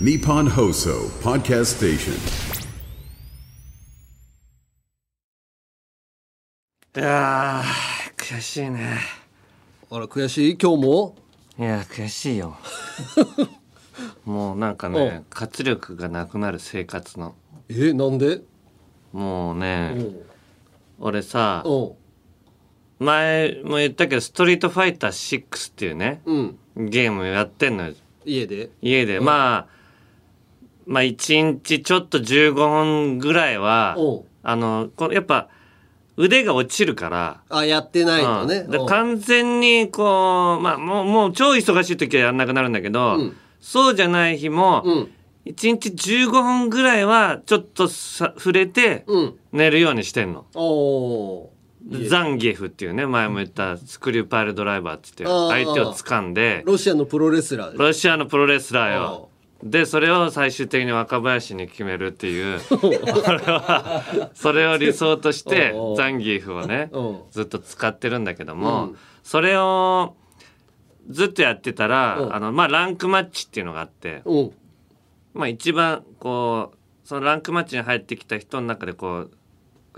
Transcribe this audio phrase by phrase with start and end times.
[0.00, 2.12] Nippon Hoso Podcast Station.
[6.96, 8.98] いやー悔しいね。
[9.90, 10.58] あら悔しい？
[10.60, 11.16] 今日も？
[11.58, 12.56] いや悔しいよ。
[14.24, 17.34] もうなんかね活力がなくなる生活の。
[17.68, 18.42] えなんで？
[19.12, 20.16] もうねうん。
[20.98, 21.92] 俺さうん。
[23.04, 26.58] 前も言ったけど「ストリートファイター6」っていうねうん。
[26.76, 27.94] ゲームやってんのよ。
[28.24, 28.70] 家で？
[28.82, 29.75] 家で、まあ
[30.86, 34.20] まあ1日ちょっと15分ぐらいはう。
[34.20, 35.48] んあのこうやっぱ
[36.16, 37.40] 腕が落ちるから。
[37.50, 38.64] あやってないのね。
[38.68, 38.86] うん。
[38.86, 43.36] 完全にこうまあもうもう超忙しい時はやんなくなるんだけど、うん。
[43.60, 45.10] そうじゃない日も、うん。
[45.46, 49.34] 1日15分ぐらいはちょっとさ触れてうん。
[49.52, 50.46] 寝るようにしてんの。
[50.54, 57.72] おーザンギエフっていうね前も言ったスクリューパイルドライバーっつって相手を掴んでロシアのプロレスラー。
[57.72, 59.28] でロシアのプロレスラーよ。
[59.70, 67.20] でそれを最終的に若林に決めるっていう俺はそれを理想として ザンギエフをねうん。
[67.30, 68.96] ずっと使ってるんだけども、うん。
[69.22, 70.14] それを
[71.08, 72.34] ずっとやってたら、うん。
[72.34, 74.52] あのまあランクマッチっていうのがあって、うん。
[75.34, 79.30] まあ一番こうそのランクマッチに入ってきた人の中でこう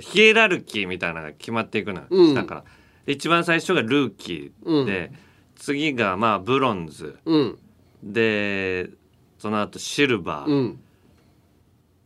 [0.01, 2.35] ヒエラルキーみたいなのが決まっていくのよ、うん。
[2.35, 2.65] だから。
[3.07, 5.13] で一番最初がルーキーで、
[5.57, 7.59] 次がまあブロンズうん。
[8.03, 8.91] で
[9.39, 10.81] その後シルバー、うん。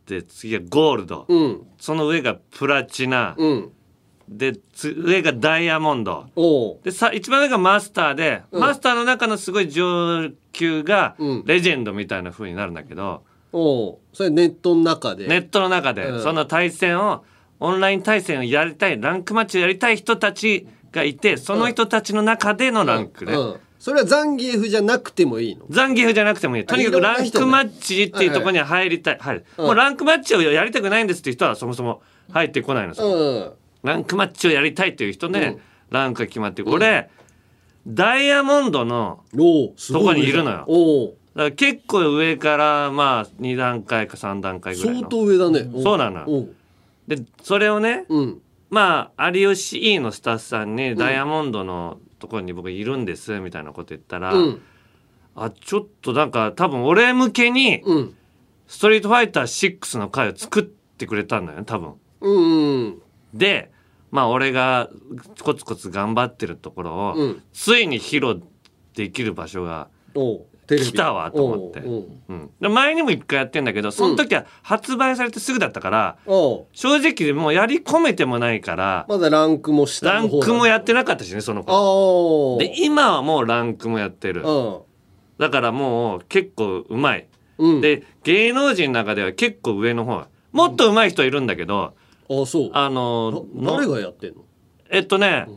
[0.07, 1.67] で次がゴールド、うん。
[1.79, 3.71] その上がプラチナ、うん。
[4.29, 6.27] でつ上がダイヤモンド。
[6.83, 8.61] でさ一番上がマスターで、うん。
[8.61, 11.43] マスターの中のすごい上級がうん。
[11.45, 13.97] レジェンドみたいな風になるんだけど、おう。
[14.13, 15.27] それネットの中で。
[15.27, 16.21] ネットの中で、うん。
[16.21, 17.23] その対戦を
[17.59, 25.65] オンライン対戦をやりたいランクマッチをやりたい人たちがいてその人たちの中でのランクで、うんそれはザンギエフじゃなくてもいいの？
[25.69, 26.65] ザンギエフじゃなくてもいい。
[26.65, 33.51] とにかくランクマッチっていうところには入りたい、はいうんもうランクマッチをやりたくないんですっていう人はそもそも入ってこないのさ、うん
[33.83, 35.61] ランクマッチをやりたいっていう人で、うん。
[35.89, 37.09] ランクが決まってる俺、
[37.85, 40.63] ダイヤモンドのおうすごそこにいるのよ。
[40.65, 41.15] おうだか
[41.49, 45.83] ら結構上からまあ2段階か3段階ぐらい相の当上だね。
[45.83, 46.47] そうなの。
[47.05, 48.41] でそれをねうん。
[48.69, 54.61] まあ有吉 E のスタッフさんにダイヤモンドのところに僕いるんですみたいなこと言ったら、うん。
[55.35, 58.15] あちょっとなんか多分俺向けにうん。
[58.65, 61.95] ストリートファイター6の回を作ってくれたんだよね多分。
[62.21, 63.01] うん
[63.33, 63.71] で
[64.09, 64.89] まあ俺が
[65.41, 67.43] コツコツ頑張ってるところを、うん。
[67.51, 68.41] ついに披露
[68.95, 69.89] できる場所が
[70.67, 72.33] 来たわと思って、おうう。
[72.33, 76.17] ん、で前にも一回やってんだけどその時は発売されてすぐだったから、
[76.71, 82.57] 正直もうやり込めてもないからまだランクも下ランクもやってなかったしねそのあ子。
[82.61, 82.63] あ。
[82.63, 84.41] で今はもうランクもやってる。
[84.43, 84.79] うん。
[85.37, 87.81] だからもう結構うまい、うん。
[87.81, 90.23] で芸能人の中では結構上の方。
[90.51, 91.95] もっと上手い人いるんだけど
[92.29, 92.69] あそう。
[92.73, 94.43] あのな誰のがやってんの？
[94.89, 95.47] えっとね、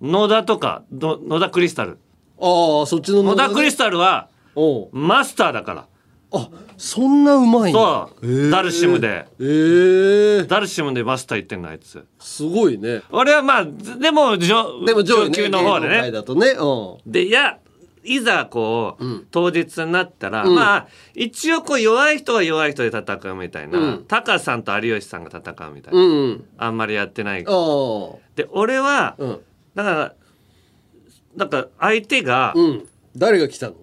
[0.00, 1.98] 野田とかの野田クリスタル
[2.44, 4.28] ああそっちの野田クリスタルは
[4.92, 5.86] マスターだから。
[6.36, 9.26] あそんなうまいそう、ダルシムで。
[9.40, 12.04] ええダルシムでマスター行ってんのあいつ。
[12.18, 13.02] すごいね。
[13.10, 16.10] 俺はまあずでも上でも上級の方でね。
[16.10, 16.48] だとね。
[16.50, 17.10] うん。
[17.10, 17.58] でいや
[18.02, 19.26] いざこう、うん。
[19.30, 20.54] 当日になったら、うん。
[20.56, 24.04] まあ一応こう弱い人は弱い人で戦うみたいな、うん。
[24.06, 27.44] タカさんと有吉さんが戦うみたいな、うんあんまりやってない。
[27.44, 27.48] で
[28.50, 29.40] 俺は、うん。
[29.76, 30.14] だから
[31.36, 32.88] なんか相手が、うん。
[33.16, 33.74] 誰が来たの？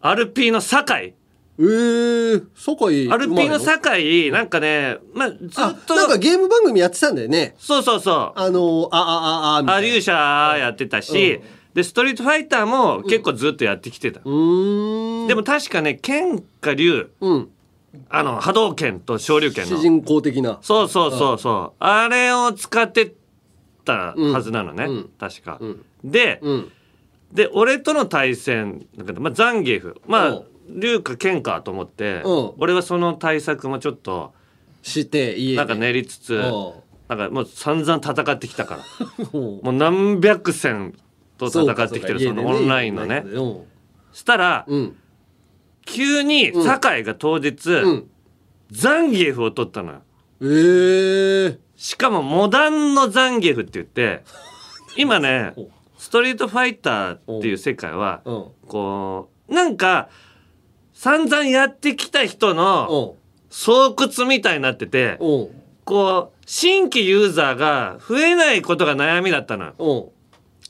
[0.00, 1.14] アルピーの酒井。
[1.60, 7.56] ええ酒井アルピーの井酒井なんかねまあずっあとなんかゲーム番組やってたんだよね。
[7.58, 8.38] そうそうそう。
[8.38, 9.78] あのああああみたいな。
[9.78, 11.40] アリューシャやってたし、
[11.74, 15.26] でストリートファイターも結構ずっとやってきてた、うーん。
[15.26, 17.48] でも確かね剣か竜うん。
[18.08, 19.76] あの波動拳と昇竜拳の。
[19.76, 20.60] 主人公的な。
[20.62, 21.76] そうそうそうそう。
[21.80, 23.14] あれを使って
[23.84, 24.86] たはずなのね、
[25.18, 25.84] 確か、うん。
[26.04, 26.72] で、うん
[27.32, 30.00] で俺との対戦だけど、まあ、ザンギエフ。
[30.06, 30.32] まあう
[30.72, 30.80] ん。
[30.80, 32.52] 竜か剣かと思って、うん。
[32.58, 34.34] 俺はその対策もちょっと
[34.82, 36.72] してなんか練りつつ、うん。
[37.08, 38.84] なんかもう散々戦ってきたから。
[39.32, 39.40] うん。
[39.40, 40.94] もう何百戦
[41.38, 43.24] と戦ってきてるそのオンラインのね。
[44.12, 44.96] したら、うん。
[45.84, 48.10] 急に酒井が当日、うん。
[48.70, 50.02] ザンギエフを取ったのよ。
[50.40, 54.24] ええしかもモダンのザンギエフって言って
[54.96, 55.68] 今ね お
[56.08, 58.44] ストリートファイターっていう世界はうん。
[58.66, 60.08] こうなんか
[60.94, 63.18] 散々やってきた人のうん。
[63.50, 63.70] 巣
[64.20, 65.48] 窟みたいになっててうん。
[65.84, 69.74] こう新規ユーザーが増えないことが悩みだったの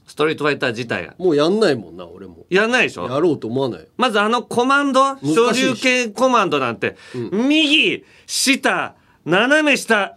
[0.08, 1.14] ストリートファイター自体が。
[1.19, 2.44] もうやんないもんな俺も。
[2.50, 3.08] やんないでしょ？
[3.08, 3.81] やろうと思わない。
[3.81, 5.19] よまずあのコマンド？
[5.19, 6.96] 昇竜系コマンドなんて、
[7.31, 10.17] 右下斜め下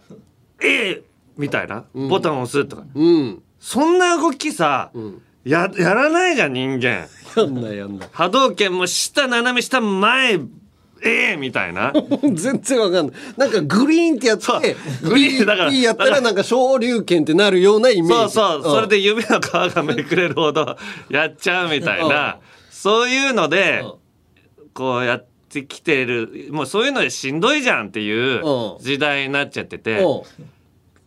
[0.60, 1.04] A
[1.36, 4.90] みたいなボタンを押すとか、うんそんな動きさ、
[5.44, 7.06] ややらないじゃん人間。
[7.36, 8.08] やんないやんない。
[8.10, 10.40] 波動拳も下斜め下前
[11.04, 11.92] A みたいな。
[12.34, 13.16] 全然わかんない。
[13.36, 18.32] なんかグリーンってやってグリーンだから B やったらなんか昇竜拳ってなるようなイメージ。
[18.34, 18.88] そうそう、それん。
[18.88, 20.76] で指の皮がめくれるほど
[21.08, 22.38] やっちゃうみたいな、
[22.68, 23.84] そういうので、
[24.74, 26.48] こうやってきてる。
[26.50, 28.82] もうそういうのでしんどいじゃんっていううん。
[28.82, 30.22] 時代になっちゃってて、うん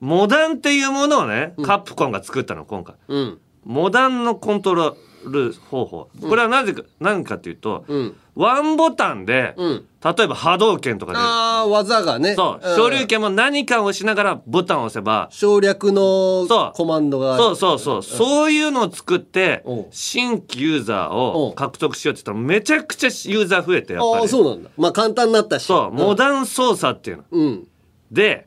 [0.05, 2.95] モダンっていうものをね、カプコンが作ったの今回。
[3.07, 3.39] うん。
[3.63, 6.09] モダンのコントロール方法。
[6.21, 8.15] これはなぜか、何かっていうと、うん。
[8.35, 9.85] ワンボタンで、うん。
[10.03, 12.35] 例えば波動拳とかで、ああ技がね。
[12.35, 12.75] そう、ん。
[12.75, 16.77] 昇竜拳も何かを押しながらボタンを押せば、省略のそう。
[16.77, 19.73] コマンドがそうそうそう、そういうのを作ってう。
[19.73, 21.17] ん、新規ユーザーうん
[21.47, 24.27] を獲得しようって言ったら、めちゃくちゃユーザー増えて、やっぱああり。
[24.27, 24.69] そうなんだ。
[24.77, 25.65] まあ簡単になったし。
[25.65, 27.23] そう、モダン操作っていうの。
[27.31, 27.67] うん。
[28.11, 28.45] で、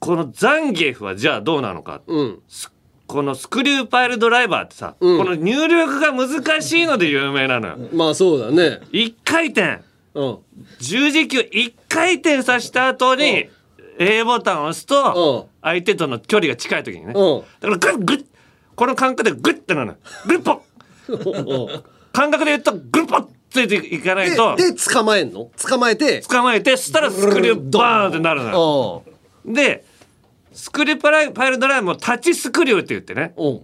[0.00, 2.00] このザンギエフはじゃあどうなのか。
[2.06, 2.42] うん。
[3.06, 5.18] このスクリューパイルドライバーってさ、うん。
[5.18, 7.76] この入力が難しいので有名なのよ。
[7.92, 8.80] まあそうだね。
[8.92, 9.80] 一回転、
[10.14, 10.38] うん。
[10.78, 13.48] 十字キュー一回転させた後に、
[13.98, 17.12] A ボタンを押すと、相手との距離が近い時にね。
[17.14, 17.42] うん。
[17.60, 18.26] だからグッグッ
[18.74, 19.98] この感覚でグッてなるのよ。
[20.26, 20.62] グッポ
[21.08, 21.82] ッ
[22.12, 25.50] 感覚で言うとグッポッついていかないと、でで捕まえんの？
[25.60, 26.22] 捕まえて。
[26.22, 29.02] 捕まえて、そしたらスクリューバーンってなるのよ。
[29.44, 29.52] うん。
[29.52, 29.84] で、
[30.52, 33.48] スクリューパライパイルドライブもタッチスクリューって言ってね、う。
[33.48, 33.60] ん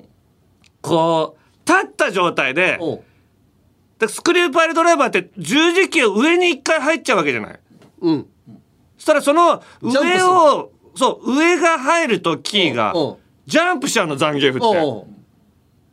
[0.83, 2.93] こう、立った状態で、う。
[2.95, 3.01] ん
[3.99, 7.61] でスクリューパイルドライバーって十字キー上に一回入っちゃうわけじゃない。
[8.03, 8.27] うん。
[8.99, 12.93] そしたらその上を、そう、上が入るとキーが
[13.47, 14.67] ジャンプしちゃうの、残ゲーフって。
[14.67, 15.11] う。
[15.11, 15.17] ん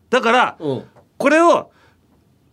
[0.09, 0.73] だから、う。
[0.73, 0.83] ん
[1.17, 1.71] これを、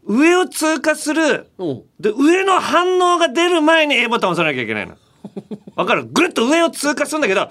[0.05, 1.65] 上を通過する、う。
[1.65, 4.97] んで、上の反応が出る前に A ボタンを押さなきゃいけないの。
[5.75, 6.05] わかる？
[6.05, 7.51] ぐるっと上を通過するんだけど、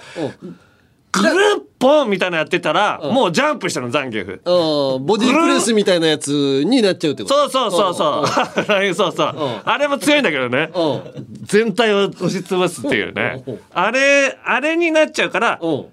[1.11, 1.29] ぐる
[1.59, 4.41] っぽんみたいなのやってたら、もうジャンプしたの、ザンギエフ。
[4.45, 5.05] うん。
[5.05, 7.49] ボディープレスみたいなやつになっちゃうってこと？
[7.49, 8.27] そうそうそうそう。
[8.93, 9.61] そうそう。
[9.65, 10.69] あれも強いんだけどね。
[10.75, 11.27] うん。
[11.43, 13.43] 全体を押しつぶすっていうね。
[13.47, 13.59] うん。
[13.73, 15.85] あれ、あれになっちゃうから、うん。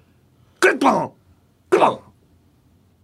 [0.59, 1.11] グッポン
[1.71, 1.99] グッポン。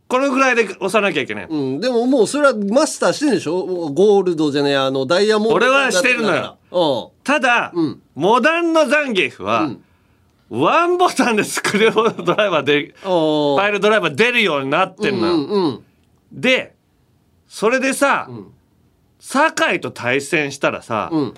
[0.09, 1.47] このぐらいで押さなきゃいけない。
[1.49, 3.63] うん、でももうそれはマスターしてるんでしょ？
[3.63, 6.57] ゴールドじゃねえあのダイヤモンド俺はしてるのよ。
[6.71, 7.99] よただ、ん。
[8.13, 9.81] モダンのザンギエフは、ん
[10.49, 15.33] ワンボタンでスクリュードライバーで、うんファイルドライバー出るようになってんのよ。
[15.33, 15.85] うんうん
[16.31, 16.75] で、
[17.47, 18.27] それでさ、
[19.19, 21.33] 酒井と対戦したらさ、うん。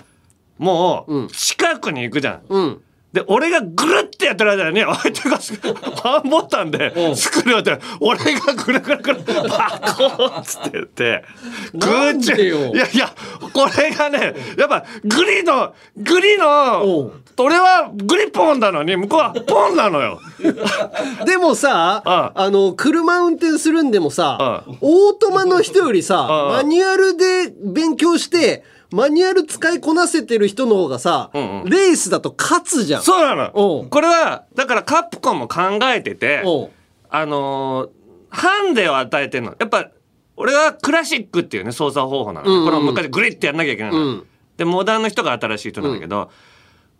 [0.58, 1.28] もう、うん。
[1.28, 2.42] 近くに行くじゃん。
[2.48, 2.82] うん
[3.16, 5.58] で、俺がぐるってやってる間に、 相手がス
[6.04, 11.24] ワンボタンでスクリューって、俺がぐるぐるぐる、バコーンっつって言って、
[11.72, 12.74] なんでよ。
[12.74, 13.10] いやいや、
[13.54, 20.20] これがね、やっぱグリの、グリの俺はグリポンなのに、向こうはポンなのよ。
[21.24, 22.50] でもさああ。
[22.50, 28.62] の車運転するんでもさうオートマの人よりさうんマニュアルで勉強して
[28.96, 33.86] マニュアル使いこなせてる人の方がさんうんレースだと勝つじゃんそうなの。
[33.90, 36.42] これは、だからカプコンも考えてて、
[37.10, 37.88] あのー
[38.28, 39.54] ハンデを与えてんの。
[39.58, 39.88] やっぱ、
[40.36, 42.50] 俺はクラシックっていうね、操作方法なの。
[42.50, 43.98] うんうんこれを昔グリッてやんなきゃいけないの。
[43.98, 44.26] うん
[44.56, 46.30] で、モダンの人が新しい人なんだけど、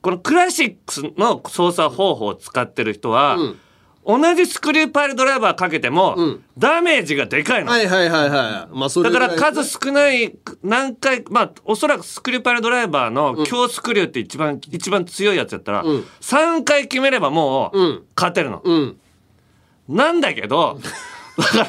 [0.03, 3.61] このクラシックの操作方法を使ってる人は、うん
[4.07, 6.45] 同じスクリューパイルドライバーかけても、うん。
[6.57, 7.73] ダメージがでかいの。
[7.73, 8.77] はいはいはいはい。
[8.77, 16.05] まあそれだから数少ない、何回、まあ、おそらくスクリューパイルドライバーの強スクリューって一番、一番強いやつやったら、うん。
[16.21, 18.63] 3回決めればもううん、勝てるの。
[18.65, 18.97] うん。
[19.89, 20.79] なんだけど、
[21.37, 21.67] だから、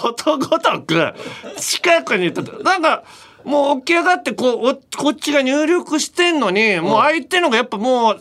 [0.00, 1.14] ことごとく、
[1.58, 3.02] 近くにいたなんか、
[3.44, 8.20] もう起き上がってこう、おこっちが入力してんのに、もう相手のがやっぱもう、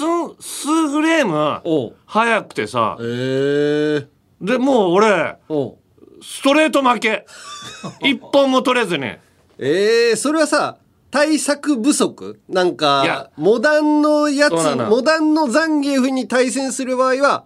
[0.00, 2.96] 数、数フレーム、早くてさ。
[3.00, 4.06] え、え。
[4.40, 5.36] で、もう俺、
[6.22, 7.26] ストレート負け。
[8.02, 9.06] 一本も取れずに。
[9.58, 10.78] えー、それはさ
[11.10, 12.40] 対策不足？
[12.48, 17.44] なんかモダンのやつモダンのザンギエフに対戦する場合は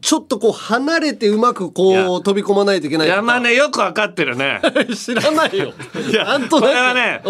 [0.00, 4.60] ちょっとこう離れてうまくこう飛び込まないといけない山根よくわかってるね。
[4.96, 5.72] 知らないよ。
[6.10, 6.68] いやなんとなく。
[6.68, 7.22] これはね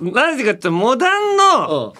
[0.00, 1.94] なぜかってモダンの、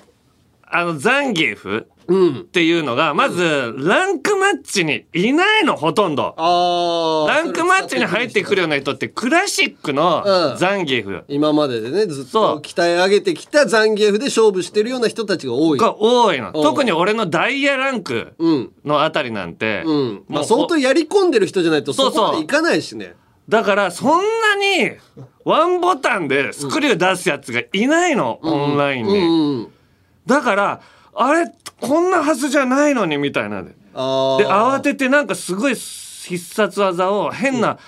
[0.75, 6.35] あの、ザンギエフうんっていうのが、まず、ランクマッチにいないの、ほとんど。
[6.37, 10.59] ランクマッチに入ってくるような人って、クラシックのうん。
[10.59, 11.25] ザンギエフ。
[11.29, 15.79] 今まででねずっそうと鍛え上げてきたザンギエフで勝負してるような人たちが多い。
[15.79, 16.53] が多いの。
[16.55, 16.63] うん。
[16.63, 18.73] 特に俺のダイヤランクうん。
[18.85, 20.25] のあたりなんて、うん。
[20.29, 22.13] まあ相当やり込んでる人じゃないとそそう。
[22.13, 23.15] そうこまでいかないしね。
[23.49, 24.93] だからそんなに
[25.45, 29.73] ワンボタンでスクリュー出すやつがいないの、オンラインに、うん。
[30.27, 30.81] だから
[31.15, 37.79] あれこんなはずじゃないのにみたいなであであ慌ててなんかすごい必殺技を変な、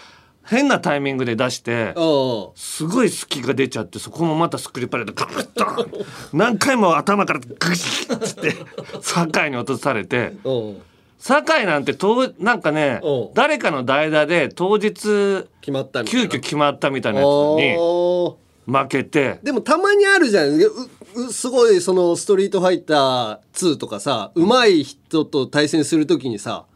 [0.44, 8.54] 変なタイミングで出してあすごい隙が出ちゃってそこもまたスクリューパレードガッと何回も頭からグシッって
[9.00, 10.32] 酒井に落とされて
[11.18, 13.34] 酒井なんて当なんかねうん。
[13.34, 17.76] 誰かの代打で当日急遽決まったみたいなやつに
[18.66, 19.40] 負けて。
[19.42, 20.48] でもたまにあるじゃん。
[20.48, 20.90] ううす
[21.48, 26.66] ごいそのストリートファイター2とかさ上手い人と対戦するときにさ、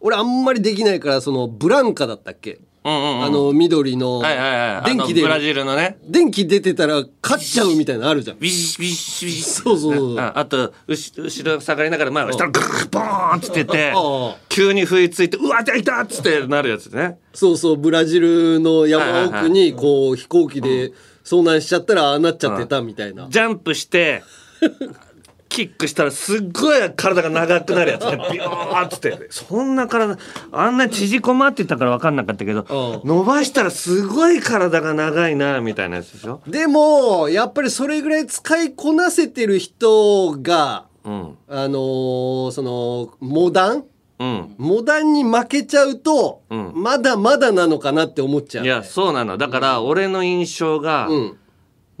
[0.00, 3.24] 俺あんまりできないからそのブランカだったっけ、うんうんうん。
[3.24, 5.98] あの緑のはいはいはい電気でブラジルのね。
[6.04, 8.38] 電気出てたら勝っちゃうみたいなのあるじゃん。
[8.38, 10.18] ビシビシビシそうそうそう。
[10.18, 13.92] ああと後後ろ下がりながら前を下らグーボーンってって
[14.48, 17.18] 急に不意ついてうわ痛い痛いっつってなるやつね。
[17.32, 20.92] そうそうブラジルの山奥にこう飛行機で
[21.24, 23.26] 遭難しちゃったらああなっちゃってたみたいな。
[23.28, 24.22] ジャンプして
[25.48, 29.26] キックしたらすっごい体が長くなるやつねビヨーンっつって。
[29.28, 30.16] そんな体
[30.50, 33.08] あんな縮こまってたから分かんなかったけどうん。
[33.08, 36.40] 伸ばしたらすごい体が長いなみたいなやつでしょ？
[36.46, 41.36] でもやっぱりそれぐらい使いこなせてる人がうん。
[41.48, 43.84] あのーそのモダン
[44.18, 44.54] うん。
[44.58, 46.72] モダンに負けちゃうと、うん。
[46.74, 49.36] まだまだなのかなって思っちゃう、いやそうなの。
[49.36, 51.38] だから俺の印象がうん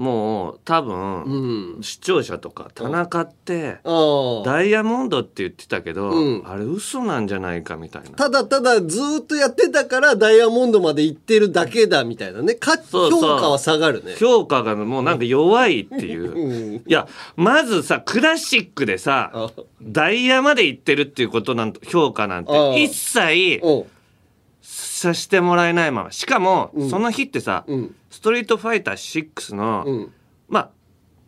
[0.02, 1.82] もう多分うん。
[1.82, 3.78] 視聴者とか田中って
[4.44, 6.42] ダイヤモンドって言ってたけど、うん。
[6.44, 8.10] あれ嘘なんじゃないかみたいな。
[8.10, 12.56] ただただずーっとやってたからダイヤモンドまで行ってるだけだみたいなね。
[12.56, 14.16] か評価は下がるね。
[14.18, 16.32] 評価がもうなんか弱いっていう。
[16.32, 16.74] うん。
[16.78, 17.06] いや、
[17.36, 23.84] まずさ、クラシックでさあ、ダイヤまで行ってるっていうことなん評価なんて一切うん
[25.02, 26.12] さしてもらえないまま。
[26.12, 26.88] しかも、ん。
[26.88, 27.94] その日ってさ、うん。
[28.10, 30.12] ストリートファイター6の、うん。
[30.48, 30.70] まあ、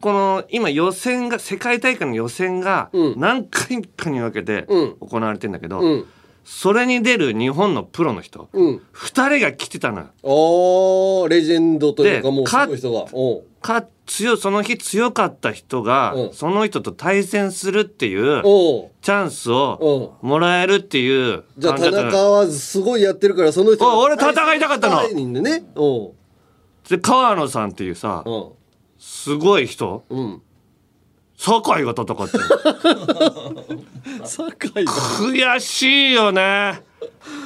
[0.01, 3.21] この今予選が、世界大会の予選がうん。
[3.21, 4.97] 何回かに分けてうん。
[5.01, 6.05] 行われてんだけど、うん。
[6.45, 8.83] それに出る日本のプロの人、うん。
[8.93, 11.29] 二人が来てたのよ。
[11.29, 13.07] レジェンドというかでもうすごい人が。
[13.13, 16.33] おうか強その日強かった人が、うん。
[16.33, 18.43] その人と対戦するっていう
[19.03, 25.09] チャンスをもらえるっていうじゃあ田中はすごいやってるからその人お俺戦いたかったの。
[25.09, 25.65] でね。
[27.01, 28.49] 川野さんっていうさうん。
[28.99, 30.05] すごい人。
[30.11, 30.43] うん。
[31.37, 32.45] 酒井が戦ってる。
[35.21, 36.83] 悔しいよね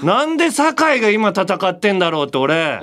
[0.03, 2.81] なんで酒井が今戦ってんだろうって俺。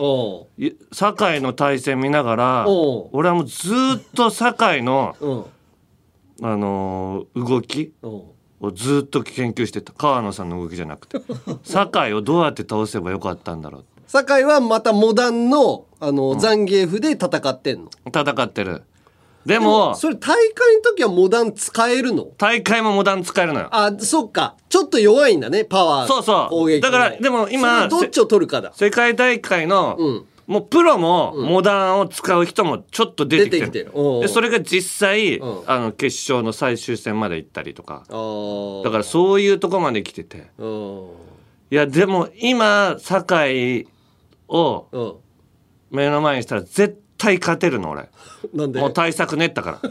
[0.91, 2.65] 酒井の対戦見ながら
[3.11, 5.45] 俺はもうずーっと酒井の、うん。
[6.41, 9.93] あのー動きをずっと研究してた。
[9.93, 11.19] 川野さんの動きじゃなくて。
[11.63, 13.85] 酒井をどうやって倒せばよかったんだろう。
[14.07, 17.89] 酒井はまたモダンのあの、ザンギエフで戦ってんの？
[18.07, 18.83] 戦ってる
[19.45, 22.25] でもそれ大会の時はモダン使えるの？
[22.37, 23.67] 大会もモダン使えるのよ。
[23.71, 24.55] あそっか。
[24.69, 26.49] ちょっと弱いんだねパワーそうそう。
[26.49, 28.73] 攻撃だからでも今どっちを取るかだ。
[28.73, 30.25] 世界大会の、うん。
[30.47, 33.65] もうプロもモダンを使う人もちょっと出てきてる。
[33.65, 33.91] 出てきてる。
[33.93, 34.21] おうおう。
[34.23, 35.63] でそれが実際、うん。
[35.67, 38.03] あの決勝の最終戦まで行ったりとか。
[38.83, 40.47] だからそういうとこまで来てて。
[40.57, 41.09] うん。
[41.71, 43.87] いやでも今酒井
[44.47, 45.13] をうん。
[45.91, 48.09] 目の前にしたら絶対勝てるの俺。
[48.53, 48.79] なんで？
[48.79, 49.89] もう対策練ったから。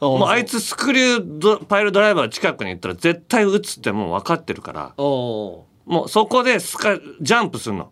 [0.00, 4.92] もうあいつスクリュードパイルドライバー近くに行ったら絶対撃つってもう分かってるから。
[4.98, 7.90] おもうそこでスカジャンプするの。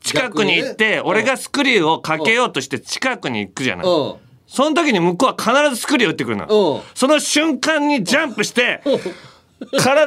[0.00, 3.86] 近くに行って俺がスクリューをかけようとして近くに行くじゃない。
[3.86, 4.14] うん。
[4.46, 6.44] その時に向こうは必ずスクリュー打ってくるの。
[6.44, 6.80] うん。
[6.94, 8.82] その瞬間にジャンプして
[9.78, 10.06] 体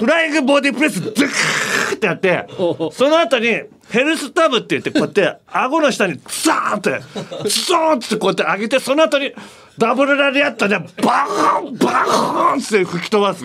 [0.00, 2.46] フライングボディプレスドゥクーってやって
[2.92, 3.46] その後に
[3.90, 7.00] ヘルスタブって言ってこうやって顎の下にザーンって
[7.48, 9.32] ズドーンってこうやって上げてその後に
[9.78, 13.44] ダブルラリアットでバーンバーンって吹き飛ばす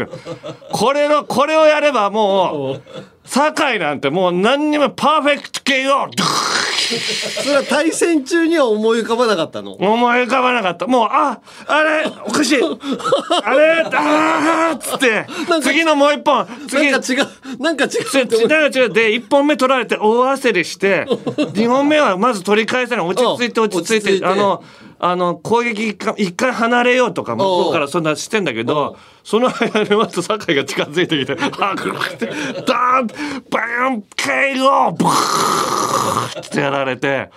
[0.72, 2.82] これのこれをやればもう
[3.26, 9.74] 酒井なんてもう何にもパーフェクト KO ドゥーそれは対戦中には思い浮かばなかったの？
[9.74, 10.88] 思い浮かばなかった。
[10.88, 12.60] もう、あ、あれ、おかしい。
[13.44, 15.26] あれ、あーっつって、
[15.62, 17.28] 次のもう一本、次、なんか違う
[17.60, 18.90] なんか違うつ違う違う。
[18.90, 23.06] で1本目取られて大焦りして 2本目はまず取り返せない。
[23.06, 24.26] 落ち着いて落ち着いて。
[24.26, 24.64] あの
[25.06, 33.08] あの攻撃一回一回離れようとか向こうからそんなしてんだけどその間にまた酒井が近づいてきて あグッてダーン
[33.50, 37.30] バーン KO ブーってやられて。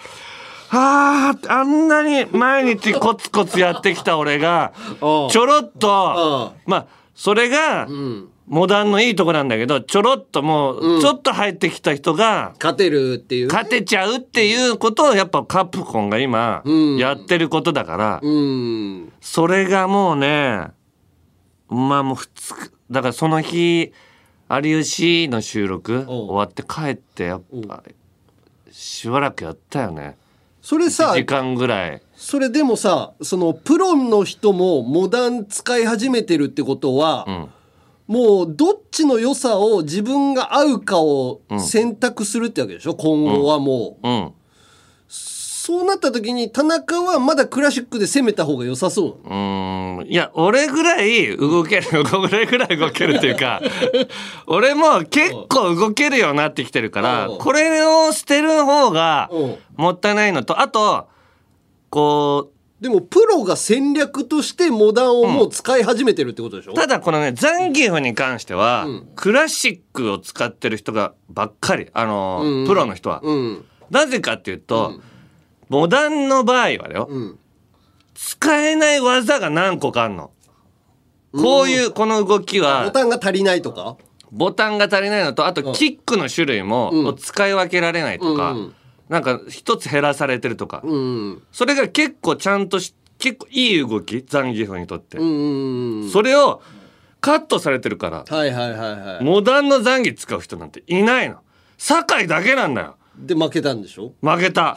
[0.68, 7.86] あーあんなに毎日コツコツやってきた俺がちょろっとうまあそれが
[8.46, 16.96] モダンのいいとこなんだけどちょろっともうちょっと入ってきた人が勝てるっていう勝てちゃうっていうことをやっぱカプコンが今ん。
[16.96, 19.12] やってることだからうん。
[19.20, 20.68] それがもうね
[21.68, 23.92] まあもう2日だからその日
[24.48, 27.82] 有吉の収録終わって帰ってやっぱ
[28.70, 30.16] しばらくやったよね。
[30.62, 32.02] それさ時間ぐらい。
[32.14, 37.48] それでもさそのプロの人もモダン使い始めてるってことは、ん
[38.06, 44.32] もうどっちの良さを自分が合うかを選択するってわけでしょ、今後はもう、うん。
[45.08, 50.06] そうなった時に田中はまだクラシックで攻めた方が良さそううーん。
[50.06, 51.88] いや俺ぐらい動ける
[52.22, 53.60] 俺ぐらい動けるっていうか
[54.46, 57.38] 俺も結構動けるようになってきてるからうん。
[57.38, 59.56] これを捨てる方がうん。
[59.76, 61.08] もったいないのとあと
[61.90, 73.20] こでもプロが戦略としてモダンをもう使い始めてるってことでしょ、うただこのねザンギエフに関してはクラシックを使ってる人がばっかりあのうんプロの人は。
[73.22, 73.64] うん。
[73.90, 75.00] なぜかっていうと
[75.70, 77.38] モダンの場合はようん。
[78.14, 80.32] 使えない技が何個かあんの。
[81.32, 83.96] こういうこの動きはボタンが足りないとか？
[84.32, 87.16] ボタンが足りないのとあとキックの種類もうん。
[87.16, 88.74] 使い分けられないとか、うん
[89.08, 91.42] なんか一つ減らされてるとか、うん。
[91.52, 96.60] それが結構ちゃんとし結構いい動きザンギエフにとって、それを
[97.20, 98.24] カットされてるから。
[98.28, 99.24] はいはいはいはい。
[99.24, 101.36] モダンのザンギ使う人なんていないの。
[101.78, 102.96] 酒井だけなんだよ。
[103.18, 104.12] で負けたんでしょ？
[104.20, 104.76] 負けた。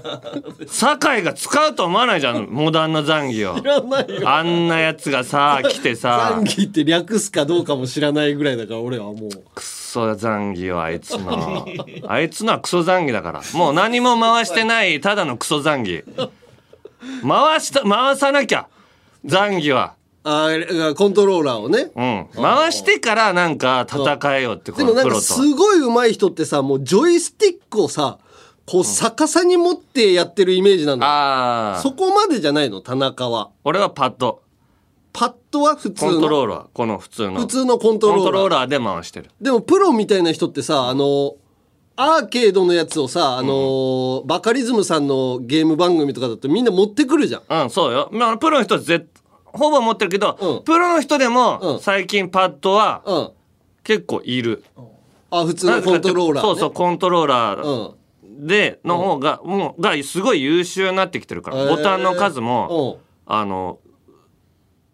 [0.68, 3.58] 酒井が使うと思わないじゃんモダンのザンギを。
[3.58, 4.28] 知らないよ。
[4.28, 6.32] あんなやつがさ来てさ。
[6.36, 9.30] 残機って略すかどうかも知らないぐらいだから俺はもう。
[9.54, 11.66] クソザンギよあいつの。
[12.08, 13.42] あいつのはクソザンギだから。
[13.52, 16.02] もう何も回してないただのクソザンギ
[17.26, 18.68] 回した回さなきゃ
[19.24, 19.94] ザンギは。
[20.24, 21.90] あーコントローラーをね。
[21.94, 22.02] う
[22.40, 22.42] ん。
[22.42, 28.18] 回してからなんか戦えよってこでもなんかすごい上手い人ってさもうジョイスティックをさ
[28.64, 31.06] こう逆さに持ってやってるイメージなんだ。
[31.06, 32.80] ああそこまでじゃないの？
[32.80, 33.50] 田中は。
[33.64, 34.40] 俺はパッド
[35.12, 36.10] パッドは普通の？
[36.12, 36.66] コントローラー。
[36.72, 37.40] この普通の。
[37.40, 38.24] 普通のコントローラー。
[38.24, 39.30] コントローラーで回してる。
[39.40, 41.36] でもプロみたいな人ってさあの
[41.96, 47.42] アーケードのやつをさあの、バカリズムさんのゲーム番組とかだとみんな持ってくるじゃん。
[47.64, 49.08] うんそうよ、まあ、プロの人は絶
[49.44, 50.64] ほぼ持ってるけど、うん。
[50.64, 51.80] プロの人でもうん。
[51.80, 53.30] 最近パッドはうん。
[53.84, 54.64] 結構いる、
[55.30, 57.96] あ普通のコントローラー、ね、そうそうコントローラー、う
[58.42, 58.46] ん。
[58.46, 63.34] での方が、もうがすごい優秀になってきてるから、ボタンの数も、うん。
[63.34, 63.78] あの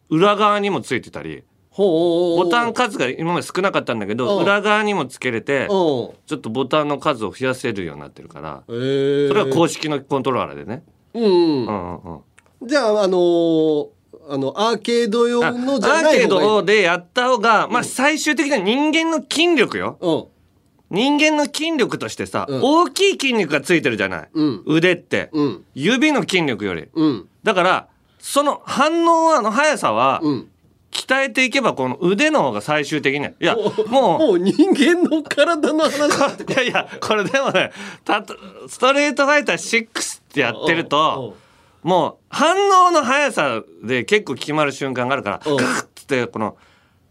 [0.09, 1.45] 裏側にもついてたり
[1.77, 4.43] ボタン数が今まで少なかったんだけど、うん。
[4.43, 5.69] 裏側にもつけれて、うん。
[5.69, 10.83] ちょっとボタンの数を増やせるようになってるから、えー、それは公式のコントローラーでね。
[11.15, 11.31] うんうん。
[11.31, 12.21] うんうん
[12.61, 12.69] うん。
[12.69, 13.89] じゃああのー
[14.31, 16.49] あのアーケード用あのじゃアーケーない方がいい。
[16.49, 19.97] ドでやった方が、まあ最終的には人間の筋力よ。
[20.01, 20.25] うん。
[20.91, 22.61] 人間の筋力としてさ、うん。
[22.63, 24.29] 大きい筋肉がついてるじゃない。
[24.33, 24.63] うん。
[24.67, 25.65] 腕って、うん。
[25.75, 26.89] 指の筋力より。
[26.93, 27.29] うん。
[27.43, 30.49] だから、その反応の速さは、うん。
[30.91, 33.27] 鍛えていけばこの腕の方が最終的に。
[33.27, 33.55] いや、
[33.89, 37.73] もう、もう人間の体の話いや いや、これでもね、
[38.05, 38.35] たと
[38.69, 41.37] ストレートファイター6ってやってると、
[41.83, 45.55] もう反応の速さで結構決まる瞬間があるから、う。
[45.55, 46.57] んグッってこの、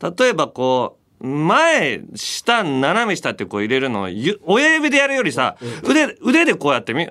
[0.01, 7.07] 例えばこう、前、下、斜め下ってこう入れるのをゆ親指でやるよりさ、腕、腕でこうやってみ、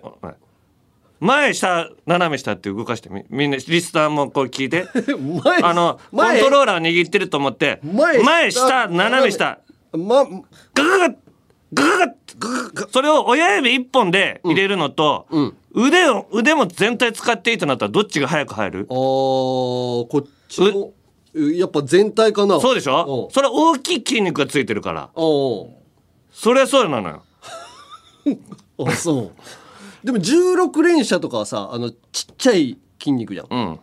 [1.21, 4.87] 前、下、斜め下って動かしてみ、みんな、リスナーもこう聞いて。
[5.45, 9.59] 前あの、コン前トローラー握ってると思って、前前、下、斜め下、
[9.93, 10.33] まグ
[10.75, 11.15] ググッ
[11.73, 12.89] グググッグググッ。
[12.91, 15.57] それを親指一本で入れるのと、うん。
[15.73, 18.87] 腕を腕も全体使っていいとなったらどっちが早く入る？
[18.89, 20.93] あーこっちも
[21.35, 22.61] やっぱ全体かな。
[22.61, 23.27] そうでしょ？
[23.27, 23.35] うん。
[23.35, 25.11] それ大きい筋肉がついてるから。
[25.15, 25.71] お
[26.31, 27.23] そりゃそうなのよ。
[28.87, 29.33] あそう
[30.07, 33.47] でも16連射とかはさあのちっちゃい筋肉じゃん。
[33.51, 33.81] うん。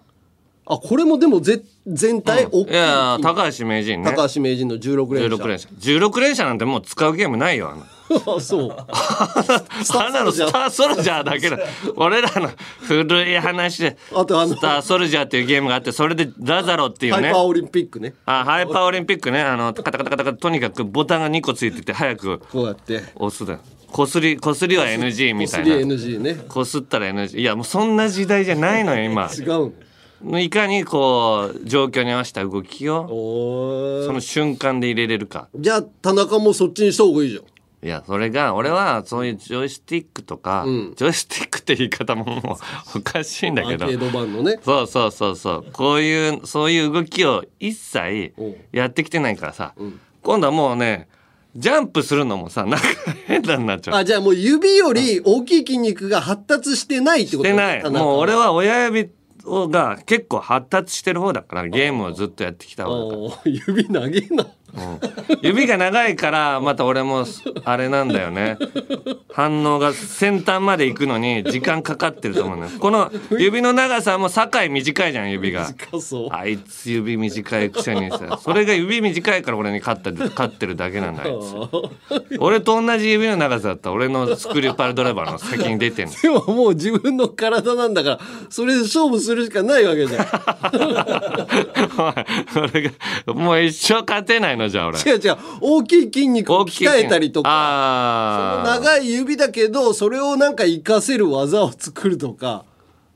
[0.66, 2.72] あこれもでもぜ全体大きい。
[2.72, 4.10] いや高橋名人ね。
[4.10, 7.86] 高橋名人の16連射16連射16連射なんてもう使うゲームないよあのあ
[8.20, 8.72] そう。
[8.72, 11.60] あんなのスターソルジャーだけだ。
[11.96, 12.50] 俺らの
[12.82, 17.24] 古い話であとあのスターソルジャーっていうゲームがあってそれでラザロっていうね。
[17.24, 18.14] ハイパーオリンピックね。
[18.26, 19.42] あハイパーオリンピックね。
[19.42, 23.04] あのカタカタカタカタとにかくボタンが2個ついてて早くこうやって。
[23.16, 23.60] 押すだよ。
[23.92, 25.76] こすりこすりは NG みたいな。
[25.76, 26.46] こすり NG ね。
[26.48, 29.30] こすったら NG いやもうそんな時代じゃないのよ今。
[29.32, 29.74] 違う
[30.24, 35.50] のいかにこう状況に合わせた動きをその瞬間で入れれるか。
[35.54, 37.44] じゃあ田中もそっちにした方がいいじゃん
[37.84, 40.94] いやそれが俺はそういうジョイスティックとか、ん。
[40.96, 42.58] ジョイスティックって言い方もも
[42.96, 43.86] うおかしいんだけど。
[43.86, 44.60] アーケード版のね。
[44.64, 45.66] そうそうそうそう。
[45.74, 49.74] こういうそういう動きを一切おうやってきてないからさ、
[50.22, 51.10] 今度はもうね
[51.56, 52.86] ジャンプするのもさなんか
[53.28, 53.96] 変なになっちゃう。
[53.96, 57.50] あじゃあもう指より大きい筋肉が発達してないってこと？
[57.50, 57.84] してない。
[57.90, 59.10] もう俺は親指
[59.46, 63.18] をが結構発達してる方だからゲームをずっとやってきた方だから。
[63.20, 64.48] おー指投げんな
[65.42, 67.26] 指が長いからまた俺も
[67.64, 68.58] あれなんだよね。
[69.32, 72.72] 反応が先端まで行くのに時間かかってると思うのよ。
[72.80, 75.74] この指の長さも境短いじゃん指が。
[75.74, 76.30] 短そう。
[76.32, 78.40] あいつ指短いくせにさ。
[78.42, 82.38] それが指短いから俺に勝った勝ってるだけなんだあいつ。
[82.40, 83.90] 俺と同じ指の長さだった。
[83.90, 86.14] ら俺のスクリューパルドライバーの先に出てんの。
[86.14, 90.26] でももう自分の体なんだからそれで勝負するしかないわけじゃん。
[93.36, 95.00] もう一生勝てないのじゃあ俺。
[95.00, 95.38] 違う違う。
[95.62, 97.50] 大きい筋肉を鍛えたりとか。
[97.50, 102.66] ああ長い指だけどそれをなんか活かせる技を作るとか。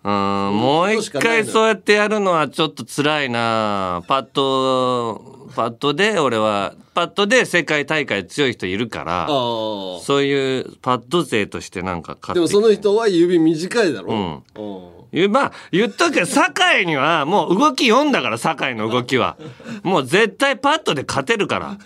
[0.04, 4.04] うん、もう一回そうやってやるのはちょっと辛いな。
[4.08, 14.44] パッド、パッドで俺は、パッドで世界大会強い人いるから、あそういうパッド勢としてなんかあでも勝ってその人は指短いだろ、ん。
[14.56, 14.97] うん
[15.28, 19.38] まあ言っとくけど酒井にはもう動き読んだから酒井の動きは。
[19.84, 21.78] もう絶対パッドで勝てるから。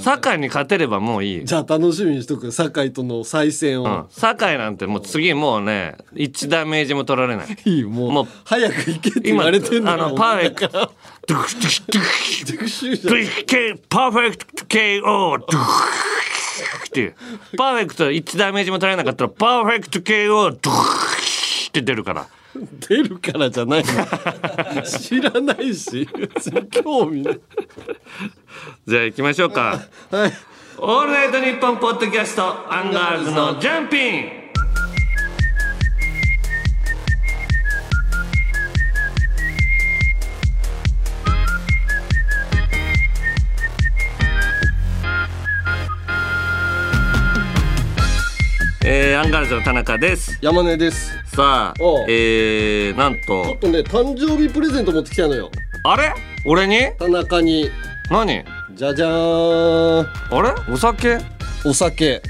[0.00, 1.44] 酒井に勝てればもういい。
[1.44, 4.06] じゃあ楽しみにしとく酒井との再戦を、うん。
[4.08, 7.46] 酒井なんてもう次もうね1ダメージも取られない。
[7.64, 10.92] いいもうもう早く行けって言今われてんだあのパーフェクト。
[11.26, 13.14] ドゥクドゥクドゥク復習じゃん。
[13.14, 16.08] ビッケパーフェクト KO ドゥー。
[16.86, 17.14] っていう。
[17.58, 22.26] パーフェクト1ダメージも取れなかったらパーフェクト KO ドゥーって出るから
[22.88, 24.82] 出るからじゃないの。
[24.82, 26.08] 知らないし。
[26.16, 27.40] 別に興味ない。
[28.86, 29.80] じゃあ行きましょうか。
[30.10, 30.32] はい
[30.80, 34.37] 「オールナイトニッポン」ポッドキャストアンガールズのジャンピン
[48.84, 50.38] えー、アンガールズの田中です。
[50.40, 51.12] 山根です。
[51.34, 52.06] さあおう。
[52.08, 55.50] えー、なんちょっととね誕生日プレゼント持ってきたのよ。
[55.84, 56.14] あれ？
[56.46, 56.92] 俺に？
[56.98, 57.70] 田中に。
[58.08, 58.44] 何？
[58.74, 60.06] じゃじゃーん。
[60.06, 60.54] あれ？
[60.72, 61.18] お酒？
[61.64, 62.22] お酒。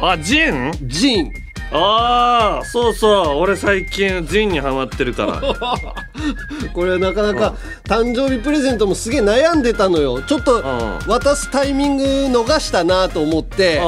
[0.00, 0.72] あジン？
[0.82, 1.32] ジン
[1.72, 5.40] ああそうそう俺最近ジンにハマってるから。
[6.74, 7.54] これはなかなか
[7.84, 10.20] 誕生日プレゼントもすげえ悩んでたのよ。
[10.22, 10.98] ちょっとん。
[11.06, 13.80] 渡すタイミング逃したなと思って。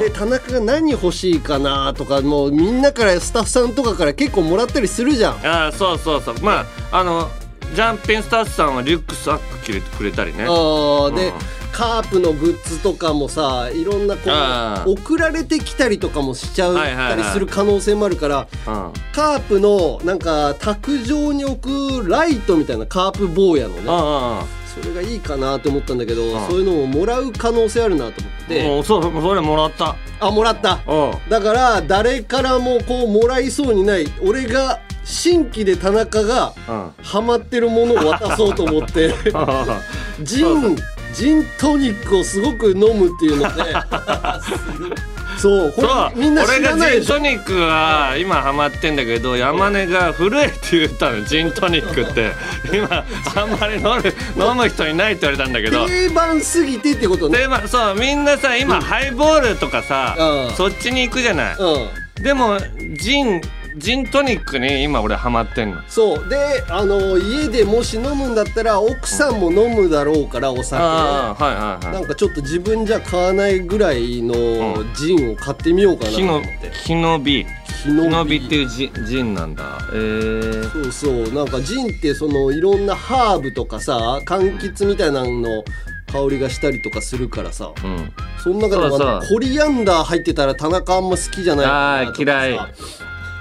[0.00, 5.46] で田中が何欲しいかなとかもうみんなからスタッフさんとかから結構もらったりするじゃん。
[5.46, 6.34] ああそうそうそう。
[6.40, 7.30] まああの
[7.74, 10.44] ジャンピンスタッフさんはリュックサック着れてくれたりね。
[10.44, 11.32] あーで、うん。
[11.72, 14.22] カープのグッズとかもさいろんなこ
[14.90, 17.16] う送られてきたりとかもしちゃうはいはいはい。
[17.16, 18.92] たりする可能性もあるから、うん。
[19.12, 26.48] カープのなんか卓上に置くライトみたいなカープ坊やのねそれがいいかなと思ったんだけど、ん。
[26.48, 29.96] そういうのをもらう可能性あるなと思って、もうそうそれもらった。
[30.18, 30.80] あもらった。
[30.86, 30.94] う
[31.26, 31.30] ん。
[31.30, 34.80] だから誰からもこうもらいそうにない俺が
[35.10, 36.90] 新規で田中がうん。
[37.02, 39.12] ハマってるものを渡そうと思って
[40.22, 40.76] ジン
[41.12, 43.62] ジントニックをすごく飲むっていうので
[45.38, 47.14] そうこれみんな知俺がらないでしょ？
[47.18, 52.32] ジントニックは今ハマってんだけど山根が古いって言ったのジントニックって。
[52.72, 53.82] 今あんまり飲
[54.36, 55.86] む飲む人いないって言われたんだけど。
[55.88, 57.38] 定番すぎてってことね。
[57.38, 60.56] でまあそうみんなさ今、ハイボールとかさ、うん。
[60.56, 62.22] そっちに行くじゃない、うん。
[62.22, 62.58] でも
[63.00, 63.40] ジン
[63.76, 65.80] ジントニックに今俺ハマってんの。
[65.88, 66.28] そう。
[66.28, 66.36] で
[66.68, 70.82] あの家でもし飲むんだったら奥さんも飲むだろうからお酒。
[70.82, 71.94] ああはいはいはい。
[71.94, 76.72] なんかちょっと自分じゃ買わないぐらいのうジンを買ってみようかなと思って。
[76.84, 77.46] 木の実
[77.84, 79.78] 木の実木の実っていうジジンなんだ。
[79.92, 81.32] えー、そうそう。
[81.34, 85.64] なんかジンってそのいろんなハーブとかさ柑橘みたいなのの
[86.12, 87.72] 香りがしたりとかするからさ。
[87.84, 88.12] うん。
[88.42, 92.22] その中でもコリアンダー入ってたら田中あんま好きじゃないかなとかさ。
[92.22, 92.74] 嫌い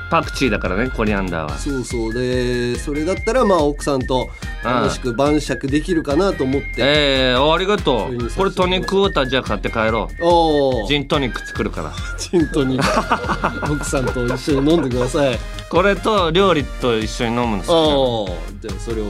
[0.09, 1.57] パクチーだからねコリアンダーは。
[1.57, 2.13] そうそう。
[2.13, 4.29] でそれだったらまあ奥さんと
[4.63, 6.67] 楽しく晩酌できるかなと思って。
[6.77, 10.25] えー、ありがとそうこれトニックウォーターじゃあ買って帰ろう。
[10.25, 11.93] おおジントニック作るから。
[12.17, 13.71] ジントニック。
[13.73, 15.39] 奥さんと一緒に飲んでください。
[15.69, 19.05] これと料理と一緒に飲むんですよ、おおじゃあそれを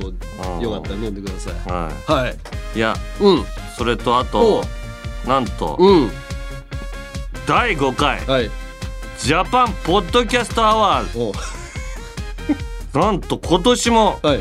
[0.61, 1.71] よかったら飲んでください。
[1.71, 2.37] ははい。
[2.75, 3.45] いいやうん。
[3.77, 4.63] それとあと
[5.25, 6.11] なんとうん。
[7.47, 8.19] 第5回。
[8.25, 8.51] はい
[9.21, 11.33] ジャパンポッドキャストアワーお
[12.93, 14.39] ドなんと今年もはい。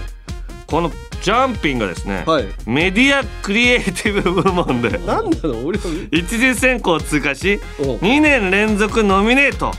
[0.67, 2.45] このジャンピンがですね、はい。
[2.67, 4.91] メディアクリエイティブ部門で。
[4.99, 5.67] なんなの？
[5.67, 9.73] 俺は一次選考を通過しお2年連続ノミネート。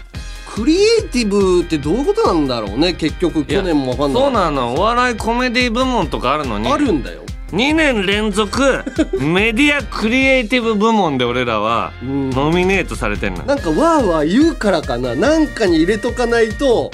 [0.53, 3.45] クリエイティブってどういうことなんだろうね結局。
[3.45, 4.23] 去年もわかんない。
[4.23, 4.73] そうなの。
[4.73, 6.67] お笑いコメディ部門とかあるのに。
[6.71, 8.83] あるんだよ2年連続
[9.19, 12.29] メディアクリエイティブ部門で俺らはん。
[12.29, 13.43] ノミネートされてんの。
[13.43, 15.15] なんかわーわー言うからかな。
[15.15, 16.91] なんかに入れとかないと。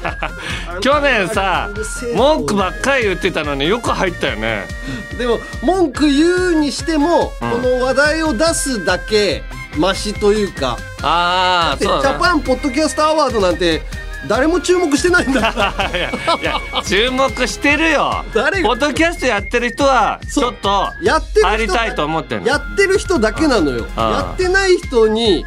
[0.80, 1.70] 去年さ
[2.14, 4.66] 文句ばっかり言ってたのによく入ったよね。
[5.18, 7.50] でも文句言うにしても、うん。
[7.50, 9.42] この話題を出すだけ
[9.76, 10.78] マシというか。
[11.02, 12.16] ああそうだな。
[12.16, 13.82] ャパンポッドキャストアワードなんて
[14.28, 15.40] 誰も注目してないんだ。
[15.94, 18.24] いやいや注目してるよ。
[18.34, 18.68] 誰が？
[18.68, 23.86] ポッドキャストやってる人はちょっとやってる人入りたいと思ってやってる人だけなのよ。
[23.96, 25.44] やってない人に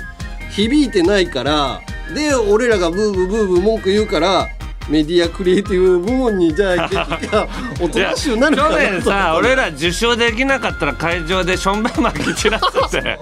[0.52, 1.82] 響いてないから
[2.14, 4.48] で俺らがブーブーブーブー文句言うから
[4.90, 7.48] メディアクリエイティブ部門にじゃあ結局
[7.86, 12.66] おとなしゅうなるかな去年さ俺ら受賞できなかったら会場でしょんべん巻き散らす
[12.98, 13.18] って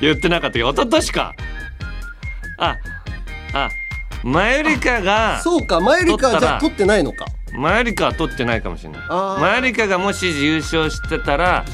[0.00, 0.58] 言ってなかったけ？
[0.64, 1.34] ど一昨年か。
[2.58, 2.76] あ
[3.54, 3.68] あ
[4.22, 5.80] マユリカがそうか。
[5.80, 7.26] 前よりかはじゃあ取ってないのか。
[7.52, 9.00] マユリカは取ってないかもしれない。
[9.08, 9.40] あー。
[9.40, 11.64] マユリカがもし優勝してたら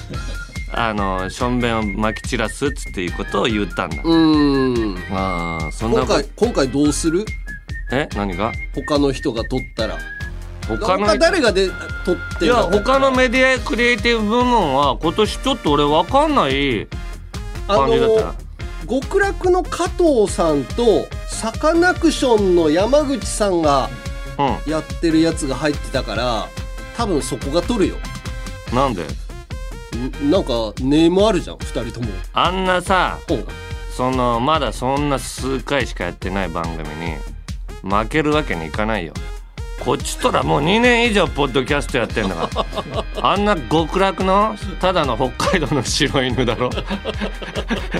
[0.72, 5.14] あのしょんべんを巻き散らすっつっていうことを言ったんだ、うーん。
[5.14, 7.24] ああそんな今回今回どうする？
[7.90, 8.08] え？
[8.14, 8.52] 何が？
[8.74, 9.98] 他の人が取ったら。
[10.68, 11.70] 他の他誰がで
[12.04, 16.88] 取っていや他のメディアクリエイティブ部門は今年ちょっと俺分かんない
[17.68, 18.34] あ感じだったの
[18.88, 23.90] 極楽の加藤さんとサカナクションの山口さんが
[24.66, 26.48] うやってるやつが入ってたから
[26.96, 27.96] 多分そこが取るよ。
[28.72, 29.02] んなんで？
[29.04, 32.12] んなんかネームあるじゃん2人とも。
[32.32, 33.18] あんなさ
[33.96, 37.16] そのまだそんな数回しかやってない番組に
[37.82, 39.14] 負けるわけにいかないよ
[39.86, 42.50] こっちとらもう2年以上ポッドキャストやってんだか
[43.22, 43.22] ら。
[43.30, 46.70] あんな極楽のただの北海道の白い犬だろ。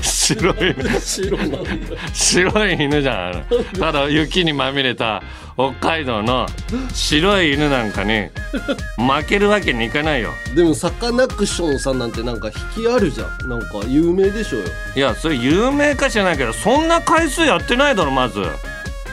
[0.02, 1.00] 白い犬。
[2.12, 3.44] 白い犬じゃん。
[3.78, 5.22] ただ雪にまみれた
[5.54, 6.46] 北海道の
[6.92, 8.30] 白い犬なんかに
[8.96, 10.32] 負けるわけにいかないよ。
[10.56, 13.48] でもサカナクションさんなんてなんか引きあるじゃん。
[13.48, 14.66] なんか有名でしょうよ。
[14.96, 18.40] いやそれ有名か知らないけどそんな回数やってないだろまず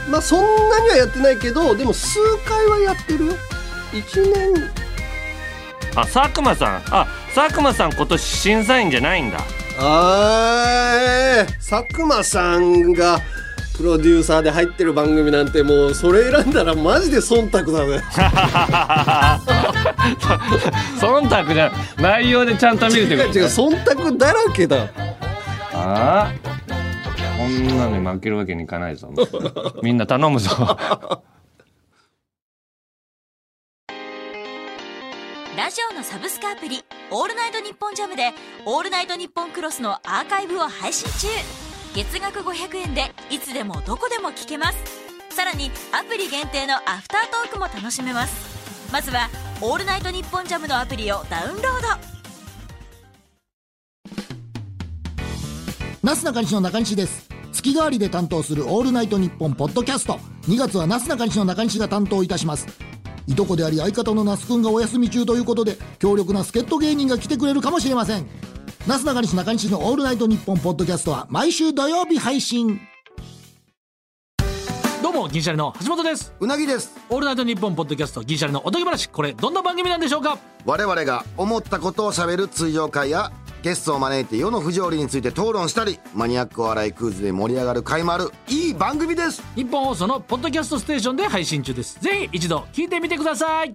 [0.08, 0.40] まあそん
[0.70, 3.26] なにはやってないけどでも数回はやってる？
[3.26, 3.32] よ
[3.92, 4.70] 1年。
[5.96, 6.82] あ佐久間さん。
[6.90, 9.38] あ佐久間さん今年審査員じゃないんだ。
[9.78, 13.20] あー佐久間さんが
[13.76, 18.04] プロデューサーで入ってる番組なんてもうそれ選んだらマジで忖度だね
[21.00, 24.88] 忖度じゃん内容でちゃんと見るって違う違う忖度だらけだ。
[25.72, 26.32] ああ
[27.36, 29.12] こんなに負けるわけにいかないぞ。
[29.82, 30.50] みんな頼むぞ。
[35.56, 38.32] ラジオのサブスクアプリ「オールナイトニッポンジャムで
[38.66, 41.28] 「オールナイトニッポンクロス」のアーカイブを配信中。
[41.94, 44.78] 月額500円でいつでもどこでも聞けます。
[45.30, 48.90] さらにアプリ限定のアフタートークも楽しめます。
[48.92, 49.28] まずは
[49.62, 52.13] 「オールナイトニッポンジャムのアプリをダウンロード。
[56.04, 57.30] なすなかにしの中西です。
[57.50, 60.18] 月替わりで担当するオールナイトニッポンポッドキャスト。
[60.48, 62.66] 2月はなすなかにしの中西が担当いたします。
[63.26, 68.26] いとこであり相方の那須くんがお休み中ということで強力な助っ人芸人が来てくれるかもしれません。
[68.86, 72.78] なすなかにし中西のオールナイトニッポンポッドキャストは毎週土曜日配信。
[75.02, 76.34] どうも銀シャリの橋本です。
[76.38, 76.92] うなぎです。
[77.08, 79.08] オールナイトニッポンポッドキャスト銀シャリのおとぎ話。
[79.08, 80.36] これどんな番組なんでしょうか？
[80.66, 83.32] 我々が思ったことをしゃべる通常会や
[83.64, 89.42] ゲストを招いて世の不条理について討論したりマニアックお笑いクイズで盛り上がる回もあるいい番組です。
[89.56, 91.98] ニッポン放送のポッドキャストステーションで配信中です。
[91.98, 93.74] ぜひ一度聞いてみてください。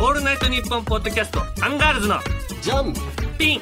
[0.00, 2.16] オールナイトニッポンポッドキャストアンガールズの
[2.60, 2.92] じゃん
[3.38, 3.60] ピン。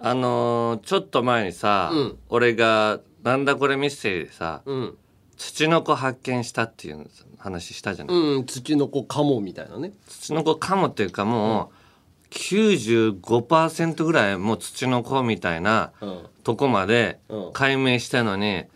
[0.00, 2.18] あのーちょっと前にさ、うん。
[2.28, 4.98] 俺が「なんだこれミステリー」でさ、うん
[5.42, 9.92] 土の子発見したっていう話したじゃない、うん土の子カモみたいなね。
[10.06, 11.72] 土の子かもっていうかも
[12.30, 16.26] う95%ぐらいもう土の子みたいなうん。
[16.44, 17.52] とこまでうん。
[17.52, 18.66] 解明したのに、ん。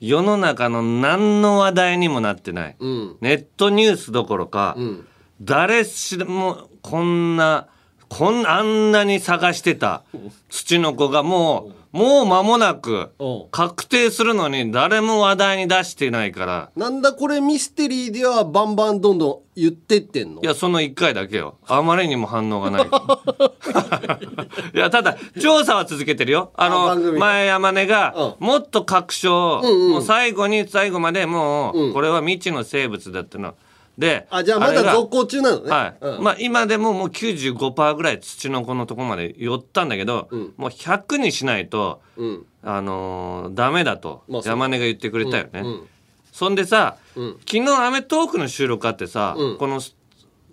[0.00, 3.16] 世の中の何の話題にもなってない、うん。
[3.20, 5.06] ネットニュースどころか、うん。
[5.42, 7.68] 誰しもこんな
[8.16, 10.04] こんあんなに探してた
[10.48, 13.44] 土の子がもうもう間もなくうん。
[13.50, 16.70] 確定するのに誰も話題に出してないから。
[16.76, 20.42] なんだこれミステリーではバンバンどんどん言ってってんの？
[20.42, 21.56] いやその1回だけよ。
[21.66, 22.86] あまりにも反応がない。
[24.74, 26.52] いやただ調査は続けてるよ。
[26.56, 29.90] あの前山根がうもっと確証、んうん。
[29.92, 31.92] もう最後に最後までもう、うん。
[31.92, 33.54] これは未知の生物だっての
[33.96, 35.70] であじゃあまだ続行中なのね。
[35.70, 36.22] はい、うん。
[36.22, 40.52] まあ今でももう95%ぐらい土の子のとこまで寄ったんだけど、ん。
[40.56, 42.46] もう100にしないと、うん。
[42.62, 45.88] あのーダメだと山根が言ってくれたよね、うん。
[46.32, 47.36] そんでさ、うん。
[47.40, 49.58] 昨日『アメトーーク』の収録あってさ、うん。
[49.58, 49.80] この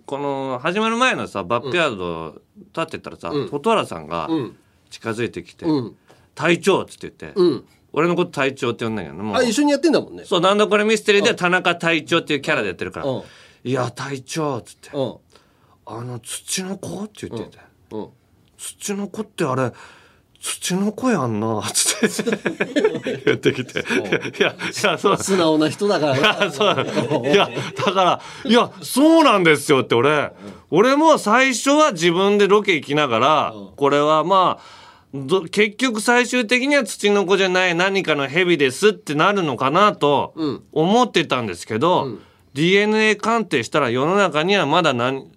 [0.06, 3.47] この始まる前のさバックヤード立ってたらさ、うん。
[3.47, 4.58] 蛍原さんがうん。
[4.91, 5.95] 近づいてきてうん
[6.36, 9.34] 「隊長」っつって言って、うん俺のこと隊長って呼んだけども。
[9.34, 10.23] うあ一緒にやってんだもんね。
[10.25, 13.06] そうなんだこれミステリーで田中隊長っていうキャラでやってるから。
[13.06, 13.23] うん
[13.63, 14.89] 「いや隊長」っつって。
[14.93, 15.15] うん
[15.86, 17.63] 「あの土の子?」って言ってて。
[17.91, 18.08] うん。
[18.58, 19.71] 土の子ってあれ
[20.39, 23.21] 土の子やんなつって。
[23.25, 23.80] 言ってきて。
[23.80, 25.17] いやいやそう。
[25.17, 27.27] 素直な人だからいやそう。
[27.27, 30.32] いやだからいやそうなんですよって俺。
[30.71, 34.81] 俺も最初は自分でロケ行きながらこれはまあど
[35.13, 40.63] 結局最終的には土の子じゃない何かの蛇ですってなるのかなとうん。
[40.71, 42.17] 思ってたんですけど、
[42.54, 45.30] DNA 鑑定したら世の中にはまだ何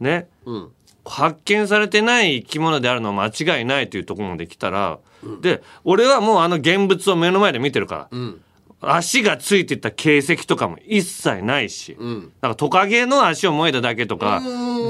[0.00, 0.68] ねうん。
[1.04, 4.98] 発見されてない生き物であるのは間違いないというところまで来たら、
[5.40, 8.40] で俺はもうあの現物を目の前で見てるから、ん。
[8.80, 12.32] 足がついてた形跡とかも一切ないし、ん。
[12.40, 14.42] なんかトカゲの足を燃えただけとか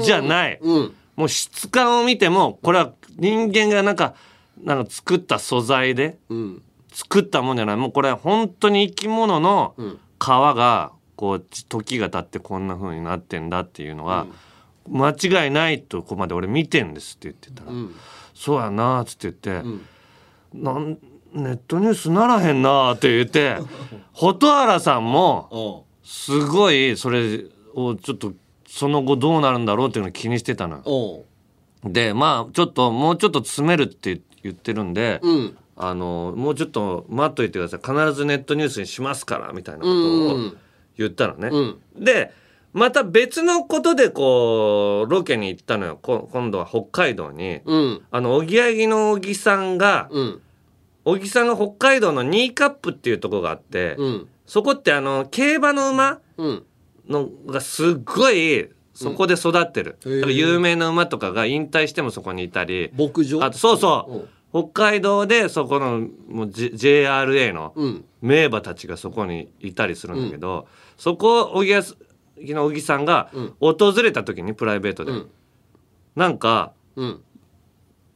[0.03, 0.93] じゃない、うん。
[1.15, 4.15] もう質感を見てもこれは人間がなんか
[4.63, 6.61] なんか作った素材でうん。
[6.93, 7.75] 作ったもんじゃない。
[7.77, 9.75] もうこれは本当に生き物の
[10.19, 14.25] 皮がこう時が経ってこんな風になってんだっていうのは、
[14.89, 17.93] 間違いないとこまで俺見てんですって言ってたら「ん。
[18.33, 19.69] そうやな」っつって言って、
[20.53, 20.97] なん
[21.33, 23.57] ネットニュースならへんな」って言って
[24.13, 25.87] 蛍原さんもうん。
[26.09, 27.43] すごいそれ
[27.75, 28.33] をちょっと
[28.65, 30.81] その後どうなるんだろうっていうのを気にしてたの。
[31.83, 35.57] うんでまあちょっともうちょっと詰めるって言ってるんで、うん。
[35.79, 37.79] あのもうちょっと待っといてください。
[37.79, 40.57] 必ずネットニュースにしますからみたいなこうとをん
[40.97, 41.49] 言ったのね。
[41.51, 41.57] う
[42.01, 42.03] ん。
[42.03, 42.31] で
[42.73, 45.99] また別のことでこうロケに行ったのよ。
[46.01, 47.61] こ今度は北海道に。
[47.65, 48.01] うん。
[48.09, 50.41] あのおぎやはぎの小木さんがうん。
[51.05, 54.27] 小木さんが北海道のニーカップっていうとこがあって、うん。
[54.45, 56.65] そこってあの競馬の馬うん。
[57.07, 62.89] のがすっごいそこで育ってる、うん有名な馬とかが引退してもそこにいたり。
[62.97, 63.43] 牧場？
[63.43, 66.71] あとそうそう、北海道でそこのもう、J、
[67.03, 68.05] JRA のうん。
[68.21, 73.53] 名馬たちがそこにいたりするんだけど、そこを小木の小木さんがうん。
[73.59, 75.29] 訪れた時にプライベートで、うん。
[76.15, 77.21] なんかうん。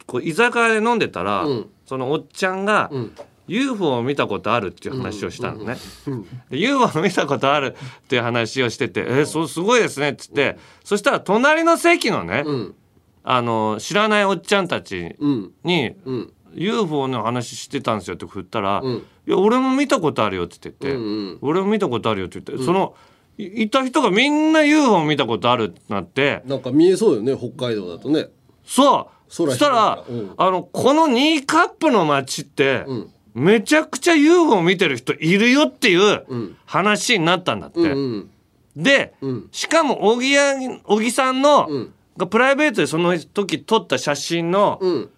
[0.08, 1.70] こう居酒屋で飲んでたら、うん。
[1.86, 3.16] そのおっちゃんが、うん
[3.52, 5.78] UFO を見たことあるっていう話をしたのね。
[6.08, 12.76] うんで UFO を見たことある っていう話をしてて「えそうすごいですね」っつってそしたら隣の席のね、うん。
[13.24, 15.52] あの知らないおっちゃんたちうん。
[15.64, 16.34] にうん。
[16.54, 18.94] UFO の話してたんですよって振ったら「うん。
[19.28, 21.38] いや俺も見たことあるよ」って言ってて、うんうん。
[21.42, 22.96] 俺も見たことあるよ」って言って、その
[23.38, 28.28] いいた人がみんな UFO 見たことあるってなってなんか見えそうよね北海道だとね。
[28.66, 29.22] そう。
[29.32, 36.58] そ空したら、広いからあのこのニーカップの街って、うんめちゃくちゃ UFO 見てる人いるよっていううん。
[36.66, 37.80] 話になったんだって。
[37.80, 38.30] うんうん。
[38.76, 39.50] で、うん。
[39.52, 41.94] しかも小木や小木さんの、うん。
[42.18, 45.10] がプライベートでその時撮った写真の、うん。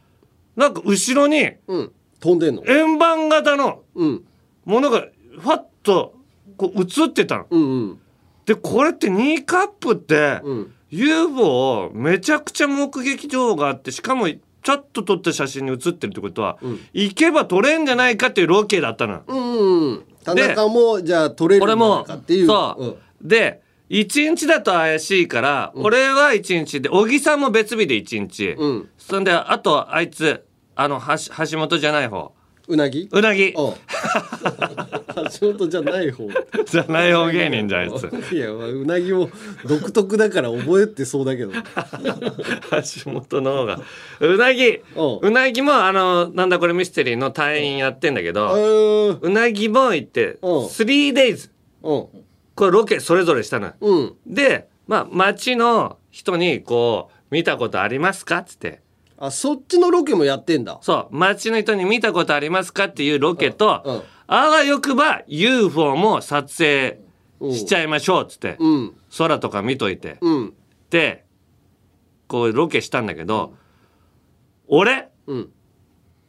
[0.55, 1.91] なんか後ろにうん。
[2.19, 2.63] 飛んでんの？
[2.67, 4.23] 円盤型のうん。
[4.65, 6.13] ものがファッと
[6.55, 7.47] こう映ってたの。
[7.49, 7.99] うんうん。
[8.45, 10.73] でこれってニーカップって、うん。
[10.91, 14.27] UFO めちゃくちゃ目撃情報があってしかも
[14.63, 16.79] ちょっと撮った写真に写ってるってことは、ん。
[16.93, 19.21] 行けば撮れんじゃないかっていうロケだったの。
[19.27, 22.47] うんうん田中もじゃあ取れるんじゃない俺もかっていう。
[22.47, 28.69] そう、で1日だと怪しいから、俺は1日で小木さんも別日で1日、うん。
[28.69, 30.45] うんそんであとあいつ
[30.75, 32.31] あの橋橋本じゃない方
[32.67, 33.09] うなぎ？
[33.11, 33.49] うなぎ。
[33.49, 33.51] う。
[33.51, 33.75] ん橋
[35.53, 36.29] 本じゃない方。
[36.65, 38.09] じゃない方芸人じゃんあいつ。
[38.33, 39.29] いやまあうなぎも
[39.65, 41.51] 独特だから覚えてそうだけど。
[41.53, 41.59] 橋
[43.11, 43.79] 本の方が。
[44.21, 44.79] うなぎ。
[45.21, 45.31] う。
[45.31, 50.47] なぎもあのなんだこれミステリーの隊員やってんだけうどんうなぎも行ってう。
[50.47, 51.49] ん 3days
[51.83, 51.95] う。
[51.95, 52.07] ん
[52.55, 53.73] これロケそれぞれしたのよ。
[53.81, 54.13] うん。
[54.25, 58.37] でまあ町の人にこう見たことありますか？
[58.37, 58.81] っつって
[59.25, 60.79] あそっちのロケもやってんだ。
[60.81, 61.15] そう。
[61.15, 63.95] 町の人に見たことありますかっていうロケと、うん。
[63.95, 64.01] うん。
[64.27, 66.99] あわよくば UFO も撮影
[67.53, 68.93] しちゃいましょうっつって、うん。
[69.17, 70.53] 空とか見といて、うん。
[70.89, 71.23] で
[72.27, 73.53] こうロケしたんだけど、
[74.67, 75.49] 俺、うん。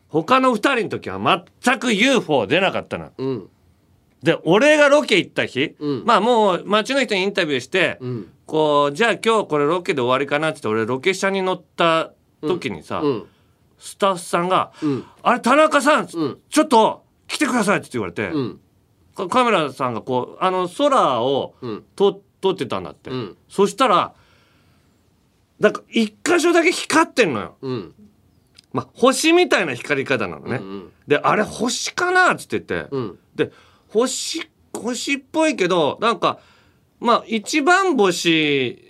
[0.07, 1.19] 他の2人の時は
[1.65, 3.11] 全く UFO 出なかったの。
[3.19, 3.49] うん。
[4.23, 6.05] で俺がロケ行った日、うん。
[6.05, 8.27] まあもう街の人にインタビューして、ん。
[8.47, 12.13] こうじゃあ今日これロケで終わりかなって言って俺ロケ車に乗った
[12.47, 13.27] 時にさ、うん。
[13.79, 15.05] スタッフさんが「ん。
[15.23, 16.07] あれ田中さん、ん。
[16.07, 18.61] ちょっと来てください」って言われて、うん。
[19.17, 21.55] カカメラさんがこうあの空を
[21.97, 22.23] 撮
[22.53, 23.37] ってたんだって、ん。
[23.49, 24.15] そしたら
[25.61, 27.57] なんか一箇所だけ光ってんのよ。
[27.63, 27.95] うん。
[28.75, 30.57] まあ、星みたいな光り方なのね。
[30.57, 33.19] んで、あれ星かなっつってて、うん。
[33.37, 33.53] で、
[33.89, 36.41] 星、星っぽいけど、なんか、
[36.99, 38.83] まあ、一番星